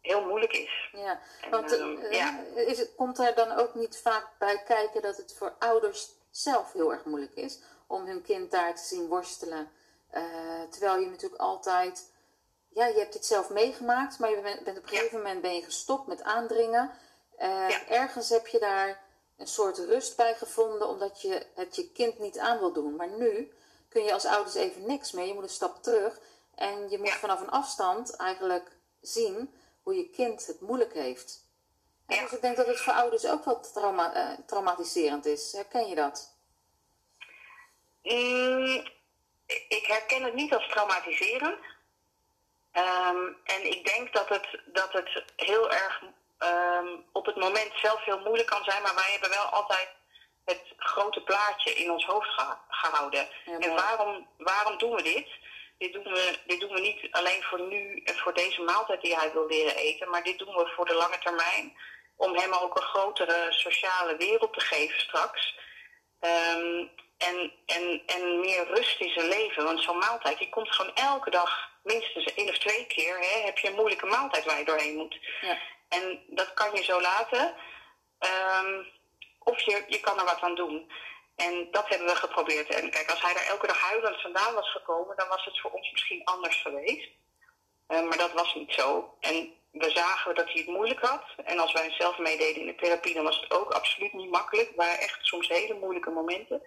heel 0.00 0.24
moeilijk 0.24 0.52
is. 0.52 0.90
Ja, 0.92 1.20
En, 1.40 1.50
want 1.50 1.72
eh, 1.72 1.80
ehm, 1.80 1.96
eh, 1.96 2.12
ja. 2.12 2.44
is 2.54 2.78
het, 2.78 2.92
komt 2.96 3.18
er 3.18 3.34
dan 3.34 3.58
ook 3.58 3.74
niet 3.74 4.00
vaak 4.02 4.28
bij 4.38 4.62
kijken 4.66 5.02
dat 5.02 5.16
het 5.16 5.34
voor 5.38 5.54
ouders 5.58 6.08
zelf 6.32 6.72
heel 6.72 6.92
erg 6.92 7.04
moeilijk 7.04 7.34
is 7.34 7.58
om 7.86 8.06
hun 8.06 8.22
kind 8.22 8.50
daar 8.50 8.74
te 8.74 8.82
zien 8.84 9.06
worstelen? 9.08 9.70
Eh, 10.10 10.62
terwijl 10.70 11.00
je 11.00 11.06
natuurlijk 11.06 11.40
altijd, 11.40 12.10
ja, 12.68 12.86
je 12.86 12.98
hebt 12.98 13.12
dit 13.12 13.26
zelf 13.26 13.50
meegemaakt, 13.50 14.18
maar 14.18 14.30
je 14.30 14.40
bent, 14.40 14.64
bent 14.64 14.78
op 14.78 14.82
een 14.82 14.88
gegeven 14.88 15.18
moment 15.18 15.40
ben 15.40 15.54
je 15.54 15.62
gestopt 15.62 16.06
met 16.06 16.22
aandringen. 16.22 16.90
Eh, 17.36 17.68
Ja. 17.68 17.86
Ergens 17.88 18.28
heb 18.28 18.46
je 18.46 18.58
daar 18.58 19.02
een 19.36 19.46
soort 19.46 19.78
rust 19.78 20.16
bij 20.16 20.34
gevonden, 20.34 20.88
omdat 20.88 21.20
je 21.22 21.46
het 21.54 21.76
je 21.76 21.92
kind 21.92 22.18
niet 22.18 22.38
aan 22.38 22.58
wil 22.58 22.72
doen. 22.72 22.96
Maar 22.96 23.08
nu 23.08 23.52
kun 23.88 24.04
je 24.04 24.12
als 24.12 24.24
ouders 24.24 24.54
even 24.54 24.86
niks 24.86 25.12
meer. 25.12 25.26
Je 25.26 25.34
moet 25.34 25.42
een 25.42 25.48
stap 25.48 25.82
terug 25.82 26.20
en 26.54 26.90
je 26.90 26.98
moet 26.98 27.06
Ja. 27.08 27.14
vanaf 27.16 27.40
een 27.40 27.50
afstand 27.50 28.16
eigenlijk 28.16 28.76
zien 29.00 29.54
hoe 29.82 29.96
je 29.96 30.10
kind 30.10 30.46
het 30.46 30.60
moeilijk 30.60 30.92
heeft. 30.92 31.44
Ja. 32.14 32.22
Dus 32.22 32.32
ik 32.32 32.40
denk 32.40 32.56
dat 32.56 32.66
het 32.66 32.80
voor 32.80 32.92
ouders 32.92 33.26
ook 33.26 33.44
wel 33.44 33.60
trauma, 33.60 34.12
eh, 34.14 34.38
traumatiserend 34.46 35.26
is. 35.26 35.52
Herken 35.52 35.88
je 35.88 35.94
dat? 35.94 36.36
Mm, 38.02 38.84
ik 39.68 39.86
herken 39.86 40.22
het 40.22 40.34
niet 40.34 40.54
als 40.54 40.68
traumatiserend. 40.68 41.58
Ehm, 42.72 43.26
en 43.44 43.70
ik 43.70 43.86
denk 43.86 44.12
dat 44.12 44.28
het, 44.28 44.60
dat 44.66 44.92
het 44.92 45.24
heel 45.36 45.70
erg 45.70 46.02
ehm, 46.38 46.86
op 47.12 47.26
het 47.26 47.36
moment 47.36 47.72
zelf 47.74 48.04
heel 48.04 48.20
moeilijk 48.20 48.48
kan 48.48 48.64
zijn, 48.64 48.82
maar 48.82 48.94
wij 48.94 49.10
hebben 49.10 49.30
wel 49.30 49.44
altijd 49.44 49.88
het 50.44 50.62
grote 50.76 51.22
plaatje 51.22 51.74
in 51.74 51.90
ons 51.90 52.04
hoofd 52.04 52.28
gehouden. 52.68 53.28
en 53.44 53.74
waarom, 53.74 54.28
waarom 54.38 54.78
doen 54.78 54.94
we 54.94 55.02
dit? 55.02 55.28
Dit 55.78 55.92
doen, 55.92 56.02
we, 56.02 56.38
dit 56.46 56.60
doen 56.60 56.72
we 56.72 56.80
niet 56.80 57.08
alleen 57.10 57.42
voor 57.42 57.60
nu 57.60 58.02
en 58.04 58.16
voor 58.16 58.34
deze 58.34 58.62
maaltijd 58.62 59.02
die 59.02 59.16
hij 59.16 59.32
wil 59.32 59.46
leren 59.46 59.76
eten, 59.76 60.10
maar 60.10 60.22
dit 60.22 60.38
doen 60.38 60.54
we 60.54 60.72
voor 60.76 60.86
de 60.86 60.94
lange 60.94 61.18
termijn. 61.18 61.76
Om 62.16 62.36
hem 62.36 62.52
ook 62.52 62.76
een 62.76 62.82
grotere 62.82 63.46
sociale 63.52 64.16
wereld 64.16 64.52
te 64.52 64.60
geven 64.60 65.00
straks. 65.00 65.54
Um, 66.20 66.90
en, 67.16 67.52
en, 67.66 68.02
en 68.06 68.40
meer 68.40 68.66
rust 68.66 69.00
in 69.00 69.10
zijn 69.10 69.28
leven. 69.28 69.64
Want 69.64 69.82
zo'n 69.82 69.98
maaltijd, 69.98 70.38
je 70.38 70.48
komt 70.48 70.74
gewoon 70.74 70.94
elke 70.94 71.30
dag 71.30 71.70
minstens 71.82 72.34
één 72.34 72.48
of 72.48 72.58
twee 72.58 72.86
keer, 72.86 73.18
hè, 73.18 73.40
heb 73.40 73.58
je 73.58 73.68
een 73.68 73.74
moeilijke 73.74 74.06
maaltijd 74.06 74.44
waar 74.44 74.58
je 74.58 74.64
doorheen 74.64 74.96
moet. 74.96 75.18
Ja. 75.40 75.58
En 75.88 76.22
dat 76.28 76.54
kan 76.54 76.74
je 76.74 76.82
zo 76.82 77.00
laten. 77.00 77.54
Um, 78.18 78.86
of 79.38 79.60
je, 79.60 79.84
je 79.88 80.00
kan 80.00 80.18
er 80.18 80.24
wat 80.24 80.40
aan 80.40 80.54
doen. 80.54 80.92
En 81.36 81.68
dat 81.70 81.88
hebben 81.88 82.06
we 82.06 82.16
geprobeerd. 82.16 82.68
En 82.68 82.90
kijk, 82.90 83.10
als 83.10 83.22
hij 83.22 83.34
daar 83.34 83.46
elke 83.46 83.66
dag 83.66 83.80
huilend 83.80 84.20
vandaan 84.20 84.54
was 84.54 84.70
gekomen, 84.70 85.16
dan 85.16 85.28
was 85.28 85.44
het 85.44 85.60
voor 85.60 85.70
ons 85.70 85.90
misschien 85.90 86.24
anders 86.24 86.62
geweest. 86.62 87.10
Uh, 87.88 88.02
maar 88.08 88.18
dat 88.18 88.32
was 88.32 88.54
niet 88.54 88.72
zo. 88.72 89.16
En 89.20 89.54
we 89.72 89.90
zagen 89.90 90.34
dat 90.34 90.44
hij 90.44 90.54
het 90.54 90.66
moeilijk 90.66 91.00
had. 91.00 91.24
En 91.44 91.58
als 91.58 91.72
wij 91.72 91.90
zelf 91.90 92.18
meededen 92.18 92.60
in 92.60 92.66
de 92.66 92.74
therapie, 92.74 93.14
dan 93.14 93.24
was 93.24 93.40
het 93.40 93.50
ook 93.52 93.70
absoluut 93.70 94.12
niet 94.12 94.30
makkelijk. 94.30 94.68
Het 94.68 94.76
waren 94.76 94.98
echt 94.98 95.18
soms 95.20 95.48
hele 95.48 95.74
moeilijke 95.74 96.10
momenten. 96.10 96.62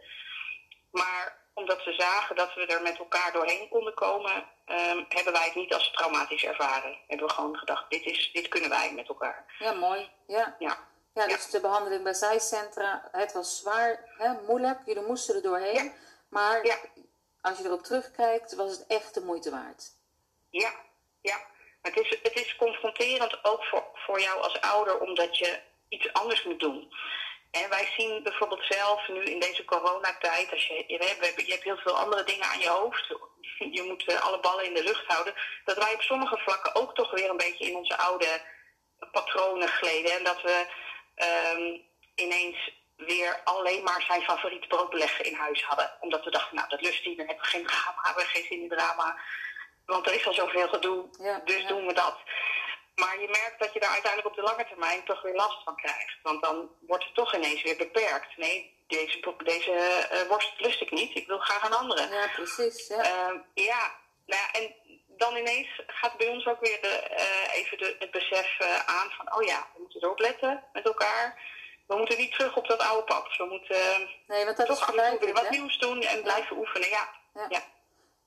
Maar 0.91 1.37
omdat 1.53 1.83
we 1.83 1.93
zagen 1.93 2.35
dat 2.35 2.53
we 2.53 2.65
er 2.65 2.81
met 2.81 2.97
elkaar 2.97 3.31
doorheen 3.31 3.69
konden 3.69 3.93
komen, 3.93 4.45
ehm, 4.65 5.03
hebben 5.09 5.33
wij 5.33 5.45
het 5.45 5.55
niet 5.55 5.73
als 5.73 5.91
traumatisch 5.91 6.43
ervaren. 6.43 6.97
Hebben 7.07 7.27
we 7.27 7.33
gewoon 7.33 7.57
gedacht, 7.57 7.89
dit, 7.89 8.05
is, 8.05 8.31
dit 8.33 8.47
kunnen 8.47 8.69
wij 8.69 8.93
met 8.93 9.07
elkaar. 9.07 9.45
Ja, 9.59 9.71
mooi. 9.71 10.09
Ja. 10.27 10.55
Ja. 10.59 10.77
Ja, 11.13 11.27
dus 11.27 11.49
de 11.49 11.61
behandeling 11.61 12.03
bij 12.03 12.13
zijcentra, 12.13 13.09
het 13.11 13.33
was 13.33 13.57
zwaar, 13.57 14.13
hè, 14.17 14.41
moeilijk, 14.47 14.79
jullie 14.85 15.03
moesten 15.03 15.35
er 15.35 15.41
doorheen. 15.41 15.93
Maar 16.29 16.79
als 17.41 17.57
je 17.57 17.63
erop 17.63 17.83
terugkijkt, 17.83 18.55
was 18.55 18.71
het 18.71 18.87
echt 18.87 19.13
de 19.13 19.21
moeite 19.21 19.49
waard. 19.49 19.91
Ja, 20.49 20.71
ja. 21.21 21.37
Het 21.85 21.99
is, 21.99 22.09
het 22.09 22.35
is 22.35 22.55
confronterend 22.55 23.43
ook 23.45 23.63
voor, 23.63 23.83
voor 23.93 24.21
jou 24.21 24.41
als 24.41 24.61
ouder, 24.61 24.99
omdat 24.99 25.37
je 25.37 25.59
iets 25.89 26.13
anders 26.13 26.43
moet 26.43 26.59
doen. 26.59 26.93
En 27.51 27.69
wij 27.69 27.93
zien 27.97 28.23
bijvoorbeeld 28.23 28.65
zelf 28.69 29.07
nu 29.07 29.23
in 29.23 29.39
deze 29.39 29.65
coronatijd, 29.65 30.51
als 30.51 30.67
je, 30.67 30.83
je, 30.87 30.97
hebt, 30.97 31.45
je 31.45 31.51
hebt 31.51 31.63
heel 31.63 31.77
veel 31.77 31.97
andere 31.97 32.23
dingen 32.23 32.45
aan 32.45 32.59
je 32.59 32.69
hoofd, 32.69 33.07
je 33.71 33.83
moet 33.87 34.05
eh, 34.05 34.21
alle 34.21 34.39
ballen 34.39 34.65
in 34.65 34.73
de 34.73 34.83
lucht 34.83 35.07
houden, 35.07 35.33
dat 35.65 35.77
wij 35.77 35.93
op 35.93 36.01
sommige 36.01 36.37
vlakken 36.37 36.75
ook 36.75 36.95
toch 36.95 37.11
weer 37.11 37.29
een 37.29 37.37
beetje 37.37 37.65
in 37.65 37.75
onze 37.75 37.97
oude 37.97 38.41
patronen 39.11 39.67
gleden. 39.67 40.11
En 40.11 40.23
dat 40.23 40.41
we 40.41 40.65
um, 41.55 41.81
ineens 42.15 42.71
weer 42.97 43.41
alleen 43.43 43.83
maar 43.83 44.01
zijn 44.01 44.21
favoriete 44.21 44.67
broodbeleg 44.67 45.21
in 45.21 45.35
huis 45.35 45.63
hadden. 45.63 45.97
Omdat 45.99 46.23
we 46.23 46.31
dachten, 46.31 46.55
nou 46.55 46.69
dat 46.69 46.81
lust 46.81 47.03
hij, 47.03 47.15
dan 47.15 47.25
hebben 47.25 47.43
we 47.43 47.49
geen 47.51 47.65
drama, 47.65 48.01
hebben 48.01 48.23
we 48.23 48.29
geen 48.29 48.45
zin 48.49 48.61
in 48.61 48.69
drama. 48.69 49.19
Want 49.85 50.07
er 50.07 50.13
is 50.13 50.27
al 50.27 50.33
zoveel 50.33 50.67
gedoe, 50.67 51.05
dus 51.45 51.67
doen 51.67 51.87
we 51.87 51.93
dat. 51.93 52.17
Maar 52.95 53.21
je 53.21 53.27
merkt 53.27 53.59
dat 53.59 53.73
je 53.73 53.79
daar 53.79 53.89
uiteindelijk 53.89 54.31
op 54.31 54.35
de 54.35 54.49
lange 54.49 54.67
termijn 54.67 55.03
toch 55.03 55.21
weer 55.21 55.35
last 55.35 55.63
van 55.63 55.75
krijgt. 55.75 56.17
Want 56.23 56.41
dan 56.43 56.69
wordt 56.87 57.03
het 57.03 57.15
toch 57.15 57.35
ineens 57.35 57.61
weer 57.61 57.77
beperkt. 57.77 58.37
Nee, 58.37 58.75
deze, 58.87 59.35
deze 59.43 60.07
uh, 60.11 60.21
worst 60.27 60.53
lust 60.57 60.81
ik 60.81 60.91
niet. 60.91 61.15
Ik 61.15 61.27
wil 61.27 61.39
graag 61.39 61.63
een 61.63 61.73
andere. 61.73 62.15
Ja, 62.15 62.27
precies. 62.27 62.87
Ja, 62.87 62.97
uh, 62.97 63.39
ja, 63.53 63.95
nou 64.25 64.41
ja 64.41 64.59
en 64.59 64.75
dan 65.07 65.35
ineens 65.35 65.81
gaat 65.87 66.17
bij 66.17 66.27
ons 66.27 66.47
ook 66.47 66.59
weer 66.59 66.81
de, 66.81 67.03
uh, 67.11 67.55
even 67.55 67.77
de, 67.77 67.95
het 67.99 68.11
besef 68.11 68.59
uh, 68.61 68.79
aan 68.85 69.11
van... 69.11 69.35
oh 69.35 69.43
ja, 69.43 69.67
we 69.73 69.81
moeten 69.81 70.03
erop 70.03 70.19
letten 70.19 70.63
met 70.73 70.85
elkaar. 70.85 71.53
We 71.87 71.95
moeten 71.95 72.17
niet 72.17 72.33
terug 72.33 72.55
op 72.55 72.67
dat 72.67 72.79
oude 72.79 73.03
pad. 73.03 73.37
We 73.37 73.45
moeten 73.45 74.09
nee, 74.27 74.45
want 74.45 74.57
dat 74.57 74.65
toch 74.65 74.89
is 74.89 75.01
af 75.01 75.19
weer 75.19 75.33
wat 75.33 75.49
nieuws 75.49 75.77
doen 75.77 76.01
en 76.01 76.21
blijven 76.21 76.57
oefenen. 76.57 76.89
Ja. 76.89 77.09
Ja. 77.49 77.61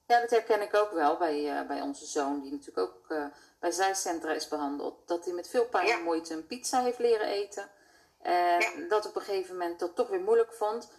Ja. 0.08 0.20
dat 0.20 0.30
herken 0.30 0.62
ik 0.62 0.74
ook 0.74 0.90
wel 0.90 1.16
bij, 1.16 1.66
bij 1.66 1.80
onze 1.80 2.06
zoon... 2.06 2.40
die 2.40 2.50
natuurlijk 2.50 2.78
ook 2.78 3.30
bij 3.58 3.70
zijcentra 3.70 4.32
is 4.32 4.48
behandeld. 4.48 5.08
Dat 5.08 5.24
hij 5.24 5.34
met 5.34 5.48
veel 5.48 5.64
pijn 5.64 5.88
en 5.88 6.02
moeite 6.02 6.34
een 6.34 6.46
pizza 6.46 6.82
heeft 6.82 6.98
leren 6.98 7.26
eten. 7.26 7.68
En 8.22 8.88
dat 8.88 9.06
op 9.06 9.16
een 9.16 9.22
gegeven 9.22 9.56
moment 9.56 9.78
dat 9.78 9.96
toch 9.96 10.08
weer 10.08 10.20
moeilijk 10.20 10.52
vond. 10.52 10.90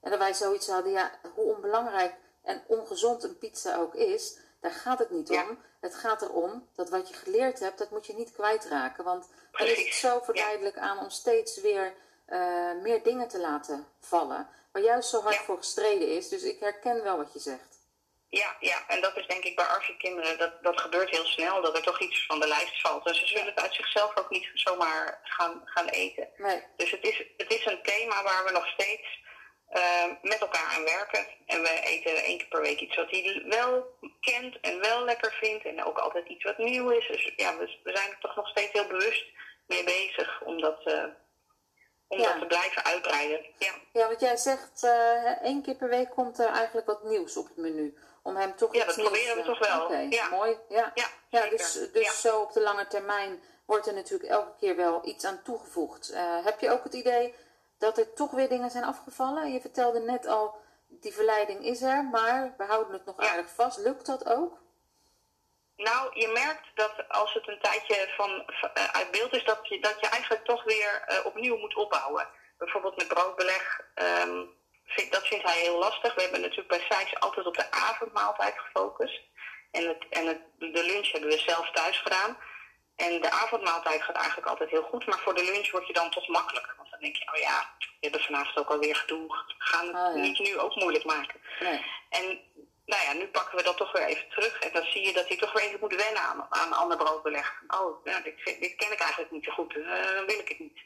En 0.00 0.10
dat 0.10 0.18
wij 0.18 0.34
zoiets 0.34 0.68
hadden, 0.68 0.92
ja, 0.92 1.10
hoe 1.34 1.54
onbelangrijk 1.54 2.14
en 2.42 2.62
ongezond 2.66 3.22
een 3.22 3.38
pizza 3.38 3.76
ook 3.76 3.94
is, 3.94 4.38
daar 4.60 4.70
gaat 4.70 4.98
het 4.98 5.10
niet 5.10 5.30
om. 5.30 5.58
Het 5.80 5.94
gaat 5.94 6.22
erom 6.22 6.68
dat 6.74 6.88
wat 6.88 7.08
je 7.08 7.14
geleerd 7.14 7.60
hebt, 7.60 7.78
dat 7.78 7.90
moet 7.90 8.06
je 8.06 8.14
niet 8.14 8.32
kwijtraken. 8.32 9.04
Want 9.04 9.28
dan 9.50 9.66
is 9.66 9.84
het 9.84 9.94
zo 9.94 10.20
verleidelijk 10.20 10.78
aan 10.78 10.98
om 10.98 11.10
steeds 11.10 11.60
weer 11.60 11.94
uh, 12.28 12.72
meer 12.82 13.02
dingen 13.02 13.28
te 13.28 13.40
laten 13.40 13.86
vallen. 14.00 14.48
Waar 14.72 14.82
juist 14.82 15.08
zo 15.08 15.20
hard 15.20 15.36
voor 15.36 15.56
gestreden 15.56 16.16
is. 16.16 16.28
Dus 16.28 16.42
ik 16.42 16.60
herken 16.60 17.02
wel 17.02 17.16
wat 17.16 17.32
je 17.32 17.38
zegt. 17.38 17.78
Ja, 18.34 18.56
ja, 18.60 18.88
en 18.88 19.00
dat 19.00 19.16
is 19.16 19.26
denk 19.26 19.44
ik 19.44 19.56
bij 19.56 19.64
artsenkinderen, 19.64 20.38
dat, 20.38 20.62
dat 20.62 20.80
gebeurt 20.80 21.10
heel 21.10 21.24
snel, 21.24 21.62
dat 21.62 21.76
er 21.76 21.82
toch 21.82 22.00
iets 22.00 22.26
van 22.26 22.40
de 22.40 22.46
lijst 22.46 22.80
valt. 22.80 23.06
En 23.06 23.14
ze 23.14 23.26
zullen 23.26 23.46
het 23.46 23.60
uit 23.60 23.74
zichzelf 23.74 24.16
ook 24.16 24.30
niet 24.30 24.50
zomaar 24.54 25.20
gaan, 25.22 25.62
gaan 25.64 25.88
eten. 25.88 26.28
Nee. 26.36 26.62
Dus 26.76 26.90
het 26.90 27.04
is, 27.04 27.18
het 27.36 27.52
is 27.52 27.66
een 27.66 27.82
thema 27.82 28.22
waar 28.22 28.44
we 28.44 28.50
nog 28.50 28.66
steeds 28.66 29.22
uh, 29.72 30.04
met 30.22 30.38
elkaar 30.38 30.66
aan 30.76 30.84
werken. 30.84 31.26
En 31.46 31.62
we 31.62 31.80
eten 31.84 32.24
één 32.24 32.38
keer 32.38 32.48
per 32.48 32.60
week 32.60 32.80
iets 32.80 32.96
wat 32.96 33.10
hij 33.10 33.42
wel 33.46 33.98
kent 34.20 34.60
en 34.60 34.80
wel 34.80 35.04
lekker 35.04 35.32
vindt. 35.32 35.64
En 35.64 35.84
ook 35.84 35.98
altijd 35.98 36.28
iets 36.28 36.44
wat 36.44 36.58
nieuw 36.58 36.90
is. 36.90 37.06
Dus 37.06 37.32
ja, 37.36 37.58
we, 37.58 37.78
we 37.82 37.96
zijn 37.96 38.10
er 38.10 38.18
toch 38.20 38.36
nog 38.36 38.48
steeds 38.48 38.72
heel 38.72 38.86
bewust 38.86 39.24
mee 39.66 39.84
bezig 39.84 40.42
om 40.42 40.60
dat, 40.60 40.80
uh, 40.84 41.04
om 42.08 42.18
dat 42.18 42.38
te 42.38 42.46
blijven 42.46 42.84
uitbreiden. 42.84 43.46
Ja, 43.58 43.72
ja 43.92 44.06
want 44.06 44.20
jij 44.20 44.36
zegt 44.36 44.82
uh, 44.82 45.42
één 45.42 45.62
keer 45.62 45.76
per 45.76 45.88
week 45.88 46.10
komt 46.10 46.38
er 46.38 46.48
eigenlijk 46.48 46.86
wat 46.86 47.04
nieuws 47.04 47.36
op 47.36 47.46
het 47.46 47.56
menu 47.56 47.94
om 48.24 48.36
hem 48.36 48.56
toch 48.56 48.74
ja, 48.74 48.84
dat 48.84 48.94
proberen 48.94 49.36
we 49.36 49.42
toch 49.42 49.68
wel. 49.68 49.84
Oké, 49.84 50.06
ja. 50.10 50.28
mooi. 50.28 50.58
Ja, 50.68 50.92
ja, 50.94 51.06
ja 51.28 51.48
dus, 51.48 51.72
dus 51.92 52.20
zo 52.20 52.40
op 52.40 52.52
de 52.52 52.60
lange 52.60 52.86
termijn 52.86 53.42
wordt 53.64 53.86
er 53.86 53.94
natuurlijk 53.94 54.30
elke 54.30 54.56
keer 54.58 54.76
wel 54.76 55.06
iets 55.06 55.24
aan 55.24 55.42
toegevoegd. 55.42 56.10
Uh, 56.10 56.44
heb 56.44 56.60
je 56.60 56.70
ook 56.70 56.84
het 56.84 56.94
idee 56.94 57.34
dat 57.78 57.98
er 57.98 58.12
toch 58.12 58.30
weer 58.30 58.48
dingen 58.48 58.70
zijn 58.70 58.84
afgevallen? 58.84 59.52
Je 59.52 59.60
vertelde 59.60 60.00
net 60.00 60.26
al, 60.26 60.56
die 60.86 61.12
verleiding 61.12 61.64
is 61.64 61.82
er, 61.82 62.04
maar 62.04 62.54
we 62.58 62.64
houden 62.64 62.92
het 62.92 63.04
nog 63.04 63.18
aardig 63.18 63.48
vast. 63.54 63.78
Lukt 63.78 64.06
dat 64.06 64.26
ook? 64.26 64.62
Nou, 65.76 66.20
je 66.20 66.28
merkt 66.28 66.66
dat 66.74 67.08
als 67.08 67.34
het 67.34 67.48
een 67.48 67.60
tijdje 67.60 68.12
van, 68.16 68.30
uh, 68.30 68.84
uit 68.92 69.10
beeld 69.10 69.32
is, 69.32 69.44
dat 69.44 69.68
je, 69.68 69.80
dat 69.80 70.00
je 70.00 70.08
eigenlijk 70.08 70.44
toch 70.44 70.64
weer 70.64 71.04
uh, 71.08 71.26
opnieuw 71.26 71.56
moet 71.56 71.76
opbouwen. 71.76 72.28
Bijvoorbeeld 72.58 72.96
met 72.96 73.08
broodbeleg. 73.08 73.80
Um, 73.94 74.62
dat 75.10 75.26
vindt 75.26 75.44
hij 75.44 75.58
heel 75.60 75.78
lastig. 75.78 76.14
We 76.14 76.22
hebben 76.22 76.40
natuurlijk 76.40 76.68
bij 76.68 76.84
Sijs 76.88 77.20
altijd 77.20 77.46
op 77.46 77.56
de 77.56 77.70
avondmaaltijd 77.70 78.54
gefocust. 78.58 79.20
En, 79.70 79.88
het, 79.88 80.06
en 80.10 80.26
het, 80.26 80.40
de 80.58 80.84
lunch 80.84 81.12
hebben 81.12 81.30
we 81.30 81.38
zelf 81.38 81.70
thuis 81.70 81.98
gedaan. 81.98 82.36
En 82.96 83.20
de 83.20 83.30
avondmaaltijd 83.30 84.02
gaat 84.02 84.16
eigenlijk 84.16 84.46
altijd 84.46 84.70
heel 84.70 84.82
goed. 84.82 85.06
Maar 85.06 85.18
voor 85.18 85.34
de 85.34 85.44
lunch 85.44 85.70
word 85.70 85.86
je 85.86 85.92
dan 85.92 86.10
toch 86.10 86.28
makkelijker. 86.28 86.74
Want 86.76 86.90
dan 86.90 87.00
denk 87.00 87.16
je, 87.16 87.32
oh 87.34 87.40
ja, 87.40 87.74
we 87.78 87.86
hebben 88.00 88.20
vanavond 88.20 88.56
ook 88.56 88.70
alweer 88.70 88.96
gedoe. 88.96 89.26
We 89.26 89.54
gaan 89.58 89.86
het 89.86 89.96
oh, 89.96 90.14
niet 90.14 90.38
nu 90.38 90.58
ook 90.58 90.74
moeilijk 90.74 91.04
maken. 91.04 91.40
Nee. 91.60 91.84
En 92.08 92.40
nou 92.84 93.02
ja, 93.02 93.12
nu 93.12 93.26
pakken 93.26 93.56
we 93.56 93.62
dat 93.62 93.76
toch 93.76 93.92
weer 93.92 94.06
even 94.06 94.28
terug. 94.28 94.58
En 94.58 94.72
dan 94.72 94.84
zie 94.84 95.06
je 95.06 95.12
dat 95.12 95.28
hij 95.28 95.36
toch 95.36 95.52
weer 95.52 95.62
even 95.62 95.80
moet 95.80 95.94
wennen 95.94 96.22
aan, 96.22 96.46
aan 96.48 96.72
ander 96.72 96.96
broodbeleg. 96.96 97.62
Oh, 97.68 98.04
ja, 98.04 98.20
dit, 98.20 98.44
dit, 98.44 98.74
ken 98.76 98.92
ik 98.92 99.00
eigenlijk 99.00 99.30
niet 99.30 99.44
zo 99.44 99.52
goed. 99.52 99.74
Uh, 99.74 99.86
wil 100.26 100.38
ik 100.38 100.48
het 100.48 100.58
niet. 100.58 100.78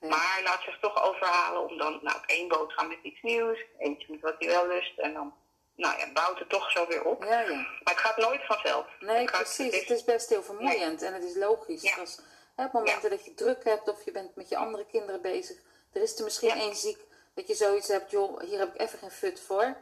Maar 0.00 0.40
laat 0.44 0.62
zich 0.62 0.78
toch 0.80 1.02
overhalen 1.02 1.68
om 1.68 1.78
dan 1.78 1.98
nou, 2.02 2.18
één 2.26 2.48
boterham 2.48 2.88
met 2.88 2.98
iets 3.02 3.22
nieuws, 3.22 3.64
eentje 3.78 4.06
met 4.12 4.20
wat 4.20 4.34
hij 4.38 4.48
wel 4.48 4.66
lust. 4.66 4.98
En 4.98 5.12
dan 5.12 5.34
nou 5.76 5.98
ja, 5.98 6.12
bouwt 6.12 6.38
het 6.38 6.48
toch 6.48 6.70
zo 6.70 6.86
weer 6.86 7.04
op. 7.04 7.24
Ja, 7.24 7.40
ja. 7.40 7.56
Maar 7.56 7.94
het 7.94 7.98
gaat 7.98 8.16
nooit 8.16 8.46
vanzelf. 8.46 8.86
Nee, 9.00 9.24
precies. 9.24 9.80
Het 9.80 9.90
is... 9.90 10.04
best 10.04 10.28
heel 10.28 10.42
vermoeiend 10.42 11.02
en 11.02 11.14
het 11.14 11.22
is 11.22 11.36
logisch. 11.36 11.82
Ja. 11.82 11.96
Als, 11.96 12.20
hè, 12.56 12.64
op 12.64 12.72
momenten 12.72 13.10
dat 13.10 13.24
je 13.24 13.34
druk 13.34 13.64
hebt 13.64 13.88
of 13.88 14.04
je 14.04 14.10
bent 14.12 14.36
met 14.36 14.48
je 14.48 14.56
andere 14.56 14.86
kinderen 14.86 15.20
bezig, 15.22 15.56
er 15.92 16.02
is 16.02 16.18
er 16.18 16.24
misschien 16.24 16.50
één 16.50 16.76
ziek, 16.76 16.98
dat 17.34 17.46
je 17.46 17.54
zoiets 17.54 17.88
hebt, 17.88 18.10
joh, 18.10 18.40
hier 18.40 18.58
heb 18.58 18.74
ik 18.74 18.80
even 18.80 18.98
geen 18.98 19.10
fut 19.10 19.40
voor. 19.40 19.76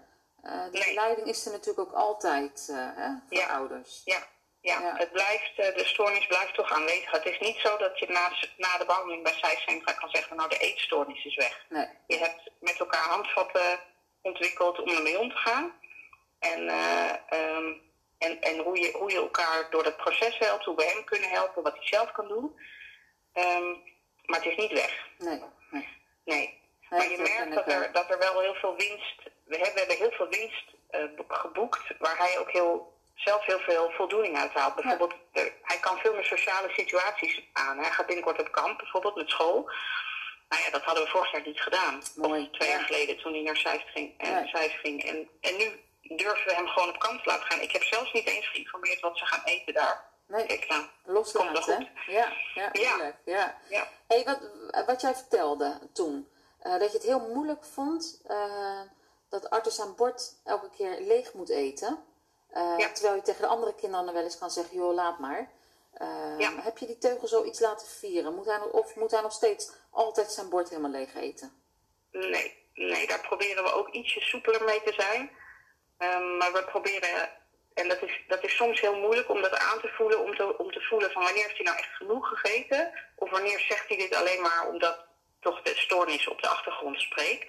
Uh, 0.44 0.64
de 0.70 0.92
leiding 0.94 1.26
is 1.26 1.46
er 1.46 1.52
natuurlijk 1.52 1.88
ook 1.88 1.94
altijd 1.94 2.66
uh, 2.70 2.76
hè, 2.78 3.10
voor 3.28 3.48
ouders. 3.48 4.02
Ja, 4.04 4.26
ja, 4.64 4.96
Het 4.96 5.12
blijft, 5.12 5.52
eh, 5.56 5.76
de 5.76 5.84
stoornis 5.84 6.26
blijft 6.26 6.54
toch 6.54 6.72
aanwezig. 6.72 7.10
Het 7.10 7.26
is 7.26 7.38
niet 7.38 7.56
zo 7.56 7.76
dat 7.76 7.98
je 7.98 8.06
na, 8.08 8.32
na 8.56 8.78
de 8.78 8.84
behandeling 8.86 9.22
bij 9.22 9.38
zijcentra 9.40 9.92
kan 9.92 10.10
zeggen, 10.10 10.36
nou 10.36 10.48
de 10.48 10.58
eetstoornis 10.58 11.24
is 11.24 11.34
weg. 11.34 11.64
Nee. 11.68 11.88
Je 12.06 12.16
hebt 12.16 12.50
met 12.60 12.78
elkaar 12.78 13.08
handvatten 13.08 13.80
ontwikkeld 14.22 14.80
om 14.82 14.88
ermee 14.88 15.18
om 15.18 15.30
te 15.30 15.36
gaan. 15.36 15.72
En, 16.38 16.60
uh, 16.62 17.12
um, 17.30 17.82
en, 18.18 18.40
en 18.40 18.58
hoe, 18.58 18.78
je, 18.80 18.92
hoe 18.92 19.10
je 19.10 19.16
elkaar 19.16 19.70
door 19.70 19.82
dat 19.82 19.96
proces 19.96 20.38
helpt, 20.38 20.64
hoe 20.64 20.76
we 20.76 20.84
hem 20.84 21.04
kunnen 21.04 21.30
helpen, 21.30 21.62
wat 21.62 21.74
hij 21.74 21.86
zelf 21.86 22.12
kan 22.12 22.28
doen. 22.28 22.58
Um, 23.34 23.82
maar 24.26 24.38
het 24.42 24.48
is 24.48 24.56
niet 24.56 24.72
weg. 24.72 25.08
Nee. 25.18 25.42
Nee. 25.70 25.88
nee. 26.24 26.60
maar 26.90 27.10
je 27.10 27.18
merkt 27.18 27.54
dat 27.54 27.72
er, 27.72 27.92
dat 27.92 28.10
er 28.10 28.18
wel 28.18 28.40
heel 28.40 28.54
veel 28.54 28.76
winst... 28.76 29.22
We 29.44 29.56
hebben, 29.56 29.72
we 29.72 29.78
hebben 29.78 29.96
heel 29.96 30.10
veel 30.10 30.28
winst 30.28 30.64
uh, 30.90 31.24
geboekt, 31.28 31.82
waar 31.98 32.18
hij 32.18 32.38
ook 32.38 32.50
heel, 32.50 32.93
zelf 33.14 33.44
heel 33.44 33.58
veel 33.58 33.90
voldoening 33.90 34.36
uit 34.36 34.52
haalt. 34.52 34.74
Bijvoorbeeld, 34.74 35.14
ja. 35.32 35.42
hij 35.62 35.78
kan 35.80 35.98
veel 35.98 36.14
meer 36.14 36.24
sociale 36.24 36.70
situaties 36.70 37.42
aan. 37.52 37.78
Hij 37.78 37.90
gaat 37.90 38.06
binnenkort 38.06 38.40
op 38.40 38.52
kamp, 38.52 38.78
bijvoorbeeld 38.78 39.16
met 39.16 39.30
school. 39.30 39.70
Nou 40.48 40.62
ja, 40.62 40.70
dat 40.70 40.82
hadden 40.82 41.04
we 41.04 41.10
vorig 41.10 41.32
jaar 41.32 41.46
niet 41.46 41.60
gedaan. 41.60 42.02
Mooi. 42.16 42.42
Of 42.42 42.50
twee 42.50 42.68
jaar 42.68 42.84
geleden, 42.84 43.18
toen 43.18 43.32
hij 43.32 43.42
naar 43.42 43.56
Zeist 43.56 43.88
ging. 43.88 44.18
En, 44.18 44.30
ja. 44.30 44.68
ging. 44.68 45.04
En, 45.04 45.28
en 45.40 45.56
nu 45.56 45.80
durven 46.16 46.46
we 46.46 46.54
hem 46.54 46.66
gewoon 46.66 46.88
op 46.88 46.98
kamp 46.98 47.22
te 47.22 47.28
laten 47.28 47.46
gaan. 47.46 47.60
Ik 47.60 47.72
heb 47.72 47.82
zelfs 47.82 48.12
niet 48.12 48.26
eens 48.26 48.48
geïnformeerd 48.48 49.00
wat 49.00 49.18
ze 49.18 49.26
gaan 49.26 49.44
eten 49.44 49.74
daar. 49.74 50.12
Nee, 50.26 50.46
Kijk, 50.46 50.68
nou, 50.68 50.84
loslaten. 51.04 51.88
Ja, 52.06 52.32
ja, 52.54 52.68
ja. 52.72 53.14
ja. 53.24 53.58
ja. 53.68 53.88
Hey, 54.06 54.24
wat, 54.24 54.40
wat 54.86 55.00
jij 55.00 55.14
vertelde 55.14 55.78
toen, 55.92 56.28
uh, 56.62 56.78
dat 56.78 56.90
je 56.90 56.96
het 56.96 57.06
heel 57.06 57.28
moeilijk 57.34 57.64
vond 57.64 58.20
uh, 58.26 58.80
dat 59.28 59.50
Arthur 59.50 59.72
zijn 59.72 59.94
bord 59.94 60.40
elke 60.44 60.70
keer 60.70 61.00
leeg 61.00 61.32
moet 61.32 61.50
eten. 61.50 62.04
Uh, 62.54 62.76
terwijl 62.76 63.14
je 63.14 63.22
tegen 63.22 63.40
de 63.40 63.46
andere 63.46 63.74
kinderen 63.74 64.04
dan 64.04 64.14
wel 64.14 64.24
eens 64.24 64.38
kan 64.38 64.50
zeggen, 64.50 64.76
joh, 64.76 64.94
laat 64.94 65.18
maar. 65.18 65.50
Heb 66.38 66.78
je 66.78 66.86
die 66.86 66.98
teugel 66.98 67.28
zoiets 67.28 67.60
laten 67.60 67.86
vieren? 67.86 68.34
Moet 68.34 68.46
hij, 68.46 68.60
of 68.60 68.94
moet 68.94 69.10
hij 69.10 69.20
nog 69.20 69.32
steeds 69.32 69.72
altijd 69.90 70.30
zijn 70.30 70.48
bord 70.48 70.68
helemaal 70.68 70.90
leeg 70.90 71.14
eten? 71.14 71.52
Nee, 72.10 72.68
nee 72.74 73.06
daar 73.06 73.20
proberen 73.20 73.64
we 73.64 73.72
ook 73.72 73.88
ietsje 73.88 74.20
soepeler 74.20 74.64
mee 74.64 74.82
te 74.82 74.92
zijn. 74.92 75.30
Um, 75.98 76.36
maar 76.36 76.52
we 76.52 76.64
proberen 76.64 77.30
en 77.74 77.88
dat 77.88 78.02
is, 78.02 78.22
dat 78.28 78.44
is 78.44 78.56
soms 78.56 78.80
heel 78.80 78.98
moeilijk 78.98 79.30
om 79.30 79.42
dat 79.42 79.58
aan 79.58 79.80
te 79.80 79.88
voelen, 79.88 80.20
om 80.20 80.36
te, 80.36 80.58
om 80.58 80.72
te 80.72 80.80
voelen 80.80 81.10
van 81.10 81.22
wanneer 81.22 81.42
heeft 81.42 81.56
hij 81.56 81.66
nou 81.66 81.78
echt 81.78 81.96
genoeg 81.96 82.28
gegeten? 82.28 82.92
Of 83.16 83.30
wanneer 83.30 83.60
zegt 83.60 83.88
hij 83.88 83.96
dit 83.96 84.14
alleen 84.14 84.40
maar 84.40 84.68
omdat 84.68 85.06
toch 85.40 85.62
de 85.62 85.74
stoornis 85.74 86.28
op 86.28 86.42
de 86.42 86.48
achtergrond 86.48 87.00
spreekt? 87.00 87.48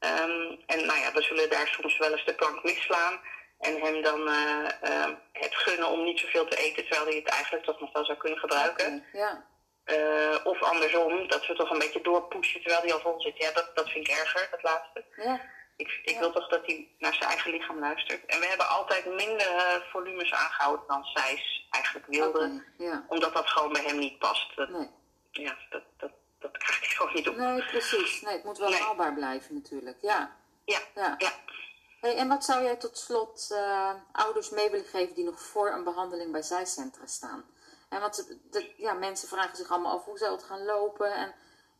Um, 0.00 0.62
en 0.66 0.86
nou 0.86 0.98
ja, 0.98 1.12
we 1.12 1.22
zullen 1.22 1.50
daar 1.50 1.66
soms 1.68 1.98
wel 1.98 2.12
eens 2.12 2.24
de 2.24 2.34
plank 2.34 2.62
misslaan 2.62 3.20
en 3.58 3.80
hem 3.80 4.02
dan 4.02 4.20
uh, 4.20 4.68
uh, 4.84 5.06
het 5.32 5.54
gunnen 5.54 5.88
om 5.88 6.04
niet 6.04 6.18
zoveel 6.20 6.46
te 6.46 6.56
eten, 6.56 6.86
terwijl 6.86 7.06
hij 7.06 7.16
het 7.16 7.28
eigenlijk 7.28 7.64
toch 7.64 7.80
nog 7.80 7.92
wel 7.92 8.04
zou 8.04 8.18
kunnen 8.18 8.38
gebruiken. 8.38 9.04
Ja. 9.12 9.46
Uh, 9.84 10.36
of 10.44 10.62
andersom, 10.62 11.28
dat 11.28 11.46
we 11.46 11.54
toch 11.54 11.70
een 11.70 11.78
beetje 11.78 12.00
doorpushen 12.00 12.60
terwijl 12.60 12.82
hij 12.82 12.92
al 12.92 13.00
vol 13.00 13.20
zit. 13.20 13.36
Ja, 13.36 13.52
dat, 13.52 13.70
dat 13.74 13.90
vind 13.90 14.08
ik 14.08 14.16
erger, 14.16 14.48
dat 14.50 14.62
laatste. 14.62 15.04
Ja. 15.16 15.40
Ik, 15.76 16.00
ik 16.04 16.18
wil 16.18 16.32
toch 16.32 16.48
dat 16.48 16.66
hij 16.66 16.88
naar 16.98 17.14
zijn 17.14 17.30
eigen 17.30 17.50
lichaam 17.50 17.78
luistert. 17.78 18.26
En 18.26 18.40
we 18.40 18.46
hebben 18.46 18.68
altijd 18.68 19.06
minder 19.06 19.54
uh, 19.54 19.90
volumes 19.90 20.32
aangehouden 20.32 20.86
dan 20.86 21.04
zij 21.04 21.42
eigenlijk 21.70 22.06
wilde. 22.06 22.64
ja. 22.78 23.04
Omdat 23.08 23.34
dat 23.34 23.50
gewoon 23.50 23.72
bij 23.72 23.82
hem 23.82 23.98
niet 23.98 24.18
past. 24.18 24.56
Dat, 24.56 24.68
nee. 24.68 24.90
Ja, 25.30 25.56
dat, 25.70 25.82
dat, 25.96 26.10
dat 26.38 26.58
krijgt 26.58 26.80
hij 26.86 26.94
gewoon 26.96 27.14
niet 27.14 27.28
op. 27.28 27.36
Nee, 27.36 27.64
precies. 27.64 28.20
Nee, 28.20 28.32
het 28.32 28.44
moet 28.44 28.58
wel 28.58 28.72
haalbaar 28.72 29.14
blijven 29.14 29.54
natuurlijk. 29.54 29.96
Ja. 30.00 30.36
Ja. 30.64 30.78
ja. 30.94 31.14
ja. 31.18 31.30
Hey, 32.00 32.16
en 32.16 32.28
wat 32.28 32.44
zou 32.44 32.62
jij 32.62 32.76
tot 32.76 32.98
slot 32.98 33.48
uh, 33.52 33.94
ouders 34.12 34.50
mee 34.50 34.70
willen 34.70 34.86
geven 34.86 35.14
die 35.14 35.24
nog 35.24 35.40
voor 35.40 35.70
een 35.70 35.84
behandeling 35.84 36.32
bij 36.32 36.42
zijcentra 36.42 37.06
staan? 37.06 37.44
En 37.88 38.00
want 38.00 38.36
de, 38.50 38.72
ja, 38.76 38.92
mensen 38.92 39.28
vragen 39.28 39.56
zich 39.56 39.70
allemaal 39.70 39.98
af 39.98 40.04
hoe 40.04 40.18
zou 40.18 40.32
het 40.32 40.44
gaan 40.44 40.64
lopen. 40.64 41.14
En 41.14 41.34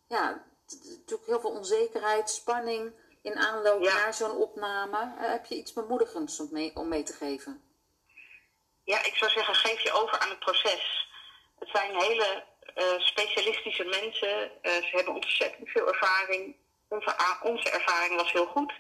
ja, 0.09 0.45
natuurlijk 0.67 1.27
heel 1.27 1.41
veel 1.41 1.51
onzekerheid, 1.51 2.31
spanning 2.31 2.93
in 3.23 3.37
aanloop 3.37 3.83
naar 3.83 4.15
zo'n 4.15 4.37
opname. 4.37 5.15
Uh, 5.19 5.31
heb 5.31 5.47
je 5.47 5.55
iets 5.55 5.73
bemoedigends 5.73 6.41
om 6.41 6.49
mee, 6.51 6.77
om 6.77 6.89
mee 6.89 7.03
te 7.03 7.13
geven? 7.13 7.63
Ja, 8.85 9.05
ik 9.05 9.15
zou 9.15 9.31
zeggen, 9.31 9.55
geef 9.55 9.81
je 9.81 9.93
over 9.93 10.19
aan 10.19 10.31
het 10.31 10.39
proces. 10.39 11.09
Het 11.59 11.69
zijn 11.69 12.01
hele 12.01 12.45
uh, 12.77 13.01
specialistische 13.01 13.85
mensen. 13.85 14.51
Ze 14.63 14.91
hebben 14.91 15.15
ontzettend 15.15 15.69
veel 15.69 15.89
ervaring. 15.89 16.57
Onze, 16.89 17.17
onze 17.43 17.71
ervaring 17.71 18.15
was 18.21 18.33
heel 18.33 18.47
goed. 18.47 18.73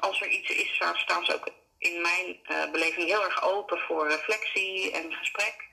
Als 0.00 0.20
er 0.20 0.28
iets 0.28 0.50
is, 0.50 0.82
staan 0.94 1.24
ze 1.24 1.34
ook 1.34 1.48
in 1.78 2.00
mijn 2.00 2.40
beleving 2.72 3.06
heel 3.06 3.24
erg 3.24 3.42
open 3.42 3.78
voor 3.78 4.08
reflectie 4.08 4.92
en 4.92 5.12
gesprek. 5.12 5.66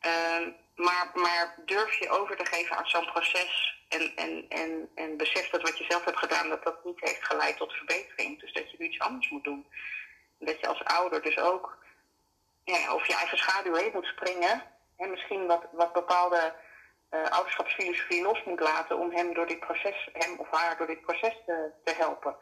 Ehm, 0.00 0.50
maar, 0.74 1.10
maar 1.14 1.54
durf 1.64 1.98
je 1.98 2.10
over 2.10 2.36
te 2.36 2.44
geven 2.44 2.76
aan 2.76 2.88
zo'n 2.88 3.10
proces 3.12 3.76
en, 3.88 4.16
en, 4.16 4.44
en, 4.48 4.90
en 4.94 5.16
besef 5.16 5.50
dat 5.50 5.62
wat 5.62 5.78
je 5.78 5.84
zelf 5.88 6.04
hebt 6.04 6.18
gedaan, 6.18 6.48
dat 6.48 6.64
dat 6.64 6.84
niet 6.84 7.00
heeft 7.00 7.26
geleid 7.26 7.56
tot 7.56 7.72
verbetering. 7.72 8.40
Dus 8.40 8.52
dat 8.52 8.70
je 8.70 8.78
iets 8.78 8.98
anders 8.98 9.30
moet 9.30 9.44
doen. 9.44 9.66
Dat 10.38 10.60
je 10.60 10.66
als 10.66 10.84
ouder 10.84 11.22
dus 11.22 11.38
ook 11.38 11.78
ja, 12.64 12.88
over 12.88 13.08
je 13.08 13.14
eigen 13.14 13.38
schaduw 13.38 13.74
heen 13.74 13.90
moet 13.92 14.06
springen. 14.06 14.62
En 14.96 15.10
misschien 15.10 15.46
wat, 15.46 15.62
wat 15.72 15.92
bepaalde 15.92 16.54
uh, 17.10 17.24
ouderschapsfilosofie 17.30 18.22
los 18.22 18.44
moet 18.44 18.60
laten 18.60 18.98
om 18.98 19.10
hem, 19.10 19.34
door 19.34 19.46
dit 19.46 19.60
proces, 19.60 20.08
hem 20.12 20.38
of 20.38 20.50
haar 20.50 20.76
door 20.76 20.86
dit 20.86 21.00
proces 21.00 21.34
te, 21.46 21.70
te 21.84 21.94
helpen. 21.96 22.36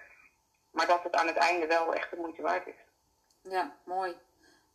Maar 0.74 0.86
dat 0.86 1.02
het 1.02 1.14
aan 1.14 1.26
het 1.26 1.36
einde 1.36 1.66
wel 1.66 1.94
echt 1.94 2.10
de 2.10 2.16
moeite 2.16 2.42
waard 2.42 2.66
is. 2.66 2.74
Ja, 3.42 3.76
mooi. 3.84 4.16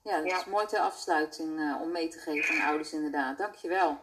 Ja, 0.02 0.22
dat 0.22 0.32
is 0.32 0.46
mooi 0.46 0.66
ter 0.66 0.80
afsluiting 0.80 1.60
uh, 1.60 1.82
om 1.82 1.92
mee 1.92 2.08
te 2.08 2.20
geven 2.20 2.56
aan 2.56 2.68
ouders 2.68 2.94
inderdaad. 2.94 3.38
Dankjewel. 3.38 4.00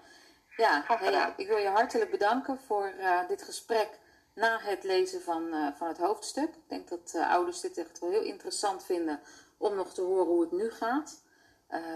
Ja, 0.57 0.85
hey, 0.87 1.33
ik 1.37 1.49
wil 1.49 1.57
je 1.57 1.69
hartelijk 1.69 2.11
bedanken 2.11 2.59
voor 2.67 2.93
uh, 2.99 3.29
dit 3.29 3.43
gesprek 3.43 3.99
na 4.35 4.59
het 4.61 4.85
lezen 4.85 5.23
van, 5.23 5.55
uh, 5.55 5.69
van 5.77 5.89
het 5.89 5.99
hoofdstuk. 5.99 6.55
Ik 6.55 6.69
denk 6.69 6.89
dat 6.89 7.15
ouders 7.15 7.61
dit 7.61 7.79
echt 7.79 7.99
wel 7.99 8.11
heel 8.11 8.23
interessant 8.23 8.85
vinden 8.85 9.21
om 9.57 9.75
nog 9.75 9.95
te 9.95 10.01
horen 10.01 10.27
hoe 10.27 10.41
het 10.41 10.53
nu 10.53 10.71
gaat. 10.71 11.23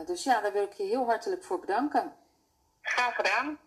dus 0.06 0.24
ja, 0.24 0.40
daar 0.40 0.52
wil 0.52 0.62
ik 0.62 0.72
je 0.72 0.82
heel 0.82 1.04
hartelijk 1.04 1.44
voor 1.44 1.60
bedanken. 1.60 2.16
Graag 2.80 3.14
gedaan. 3.14 3.58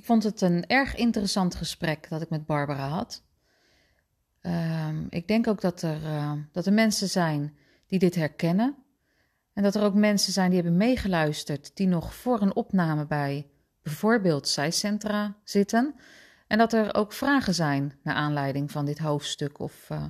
Ik 0.00 0.06
vond 0.06 0.22
het 0.22 0.40
een 0.40 0.66
erg 0.66 0.94
interessant 0.94 1.54
gesprek 1.54 2.08
dat 2.08 2.22
ik 2.22 2.30
met 2.30 2.46
Barbara 2.46 2.88
had. 2.88 3.22
Ehm, 4.40 5.06
ik 5.10 5.28
denk 5.28 5.46
ook 5.46 5.60
dat 5.60 5.82
er, 5.82 6.00
dat 6.52 6.66
er 6.66 6.72
mensen 6.72 7.08
zijn 7.08 7.56
die 7.86 7.98
dit 7.98 8.14
herkennen. 8.14 8.76
En 9.52 9.62
dat 9.62 9.74
er 9.74 9.82
ook 9.82 9.94
mensen 9.94 10.32
zijn 10.32 10.50
die 10.50 10.60
hebben 10.60 10.78
meegeluisterd, 10.78 11.70
die 11.74 11.86
nog 11.86 12.14
voor 12.14 12.42
een 12.42 12.54
opname 12.54 13.06
bij 13.06 13.46
bijvoorbeeld 13.82 14.48
zijcentra 14.48 15.36
zitten. 15.44 15.94
En 16.46 16.58
dat 16.58 16.72
er 16.72 16.94
ook 16.94 17.12
vragen 17.12 17.54
zijn 17.54 17.98
naar 18.02 18.14
aanleiding 18.14 18.70
van 18.70 18.84
dit 18.84 18.98
hoofdstuk 18.98 19.58
of 19.58 19.88
uh, 19.90 20.04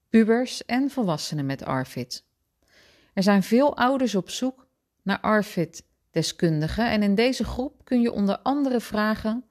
pubers 0.09 0.65
en 0.65 0.89
volwassenen 0.89 1.45
met 1.45 1.63
ARFID. 1.63 2.25
Er 3.13 3.23
zijn 3.23 3.43
veel 3.43 3.77
ouders 3.77 4.15
op 4.15 4.29
zoek 4.29 4.67
naar 5.03 5.19
ARFID-deskundigen 5.19 6.89
en 6.89 7.03
in 7.03 7.15
deze 7.15 7.43
groep 7.43 7.85
kun 7.85 8.01
je 8.01 8.11
onder 8.11 8.37
andere 8.37 8.79
vragen 8.79 9.45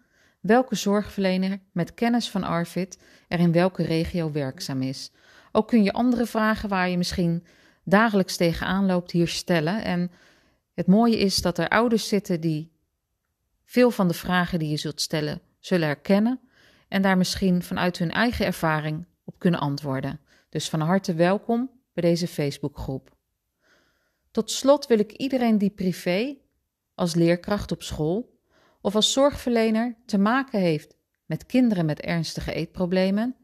welke 0.44 0.74
zorgverlener 0.74 1.60
met 1.72 1.94
kennis 1.94 2.30
van 2.30 2.44
ARFID 2.44 2.98
er 3.28 3.38
in 3.38 3.52
welke 3.52 3.82
regio 3.82 4.32
werkzaam 4.32 4.82
is. 4.82 5.10
Ook 5.52 5.68
kun 5.68 5.82
je 5.82 5.92
andere 5.92 6.26
vragen 6.26 6.68
waar 6.68 6.88
je 6.88 6.96
misschien 6.96 7.46
dagelijks 7.84 8.36
tegenaan 8.36 8.86
loopt 8.86 9.10
hier 9.10 9.28
stellen. 9.28 9.84
En 9.84 10.10
het 10.74 10.86
mooie 10.86 11.18
is 11.18 11.42
dat 11.42 11.58
er 11.58 11.68
ouders 11.68 12.08
zitten 12.08 12.40
die 12.40 12.72
veel 13.64 13.90
van 13.90 14.08
de 14.08 14.14
vragen 14.14 14.58
die 14.58 14.68
je 14.68 14.76
zult 14.76 15.00
stellen 15.00 15.40
zullen 15.58 15.86
herkennen 15.86 16.40
en 16.88 17.02
daar 17.02 17.16
misschien 17.16 17.62
vanuit 17.62 17.98
hun 17.98 18.10
eigen 18.10 18.46
ervaring 18.46 19.06
op 19.24 19.38
kunnen 19.38 19.60
antwoorden. 19.60 20.20
Dus 20.48 20.68
van 20.68 20.80
harte 20.80 21.14
welkom 21.14 21.70
bij 21.92 22.02
deze 22.02 22.28
Facebookgroep. 22.28 23.16
Tot 24.30 24.50
slot 24.50 24.86
wil 24.86 24.98
ik 24.98 25.12
iedereen 25.12 25.58
die 25.58 25.70
privé, 25.70 26.36
als 26.94 27.14
leerkracht 27.14 27.72
op 27.72 27.82
school 27.82 28.33
of 28.84 28.94
als 28.94 29.12
zorgverlener 29.12 29.96
te 30.06 30.18
maken 30.18 30.60
heeft 30.60 30.96
met 31.26 31.46
kinderen 31.46 31.86
met 31.86 32.00
ernstige 32.00 32.52
eetproblemen 32.52 33.36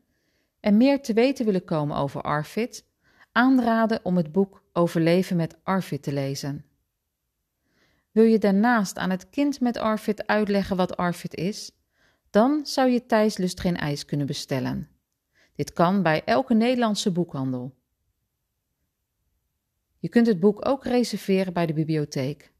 en 0.60 0.76
meer 0.76 1.02
te 1.02 1.12
weten 1.12 1.44
willen 1.44 1.64
komen 1.64 1.96
over 1.96 2.22
ARFID, 2.22 2.84
aanraden 3.32 4.00
om 4.02 4.16
het 4.16 4.32
boek 4.32 4.62
Overleven 4.72 5.36
met 5.36 5.56
ARFID 5.62 6.02
te 6.02 6.12
lezen. 6.12 6.64
Wil 8.10 8.24
je 8.24 8.38
daarnaast 8.38 8.96
aan 8.96 9.10
het 9.10 9.30
kind 9.30 9.60
met 9.60 9.76
ARFID 9.76 10.26
uitleggen 10.26 10.76
wat 10.76 10.96
ARFID 10.96 11.34
is? 11.34 11.72
Dan 12.30 12.66
zou 12.66 12.90
je 12.90 13.06
Thijs 13.06 13.36
Lust 13.36 13.60
geen 13.60 13.76
ijs 13.76 14.04
kunnen 14.04 14.26
bestellen. 14.26 14.88
Dit 15.54 15.72
kan 15.72 16.02
bij 16.02 16.24
elke 16.24 16.54
Nederlandse 16.54 17.12
boekhandel. 17.12 17.74
Je 19.98 20.08
kunt 20.08 20.26
het 20.26 20.40
boek 20.40 20.68
ook 20.68 20.84
reserveren 20.84 21.52
bij 21.52 21.66
de 21.66 21.72
bibliotheek. 21.72 22.52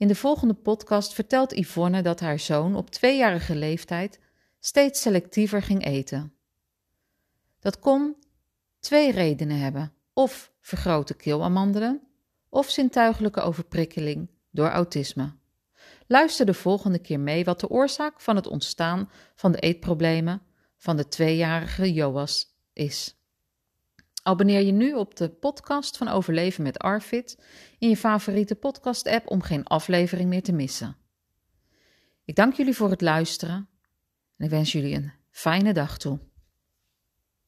In 0.00 0.08
de 0.08 0.14
volgende 0.14 0.54
podcast 0.54 1.12
vertelt 1.12 1.56
Yvonne 1.56 2.02
dat 2.02 2.20
haar 2.20 2.38
zoon 2.38 2.76
op 2.76 2.90
tweejarige 2.90 3.54
leeftijd 3.54 4.20
steeds 4.60 5.00
selectiever 5.00 5.62
ging 5.62 5.84
eten. 5.84 6.34
Dat 7.58 7.78
kon 7.78 8.16
twee 8.78 9.12
redenen 9.12 9.58
hebben: 9.58 9.92
of 10.12 10.52
vergrote 10.60 11.14
keelamandelen, 11.14 12.02
of 12.48 12.70
zintuigelijke 12.70 13.40
overprikkeling 13.40 14.30
door 14.50 14.68
autisme. 14.68 15.32
Luister 16.06 16.46
de 16.46 16.54
volgende 16.54 16.98
keer 16.98 17.20
mee 17.20 17.44
wat 17.44 17.60
de 17.60 17.68
oorzaak 17.68 18.20
van 18.20 18.36
het 18.36 18.46
ontstaan 18.46 19.10
van 19.34 19.52
de 19.52 19.58
eetproblemen 19.58 20.42
van 20.76 20.96
de 20.96 21.08
tweejarige 21.08 21.92
Joas 21.92 22.56
is. 22.72 23.19
Abonneer 24.22 24.60
je 24.60 24.72
nu 24.72 24.94
op 24.94 25.16
de 25.16 25.28
podcast 25.28 25.96
van 25.96 26.08
Overleven 26.08 26.62
met 26.62 26.78
Arvid 26.78 27.38
in 27.78 27.88
je 27.88 27.96
favoriete 27.96 28.54
podcast-app 28.54 29.30
om 29.30 29.42
geen 29.42 29.64
aflevering 29.64 30.28
meer 30.28 30.42
te 30.42 30.52
missen. 30.52 30.96
Ik 32.24 32.34
dank 32.34 32.54
jullie 32.54 32.76
voor 32.76 32.90
het 32.90 33.00
luisteren 33.00 33.68
en 34.36 34.44
ik 34.44 34.50
wens 34.50 34.72
jullie 34.72 34.94
een 34.94 35.12
fijne 35.30 35.72
dag 35.72 35.98
toe. 35.98 36.18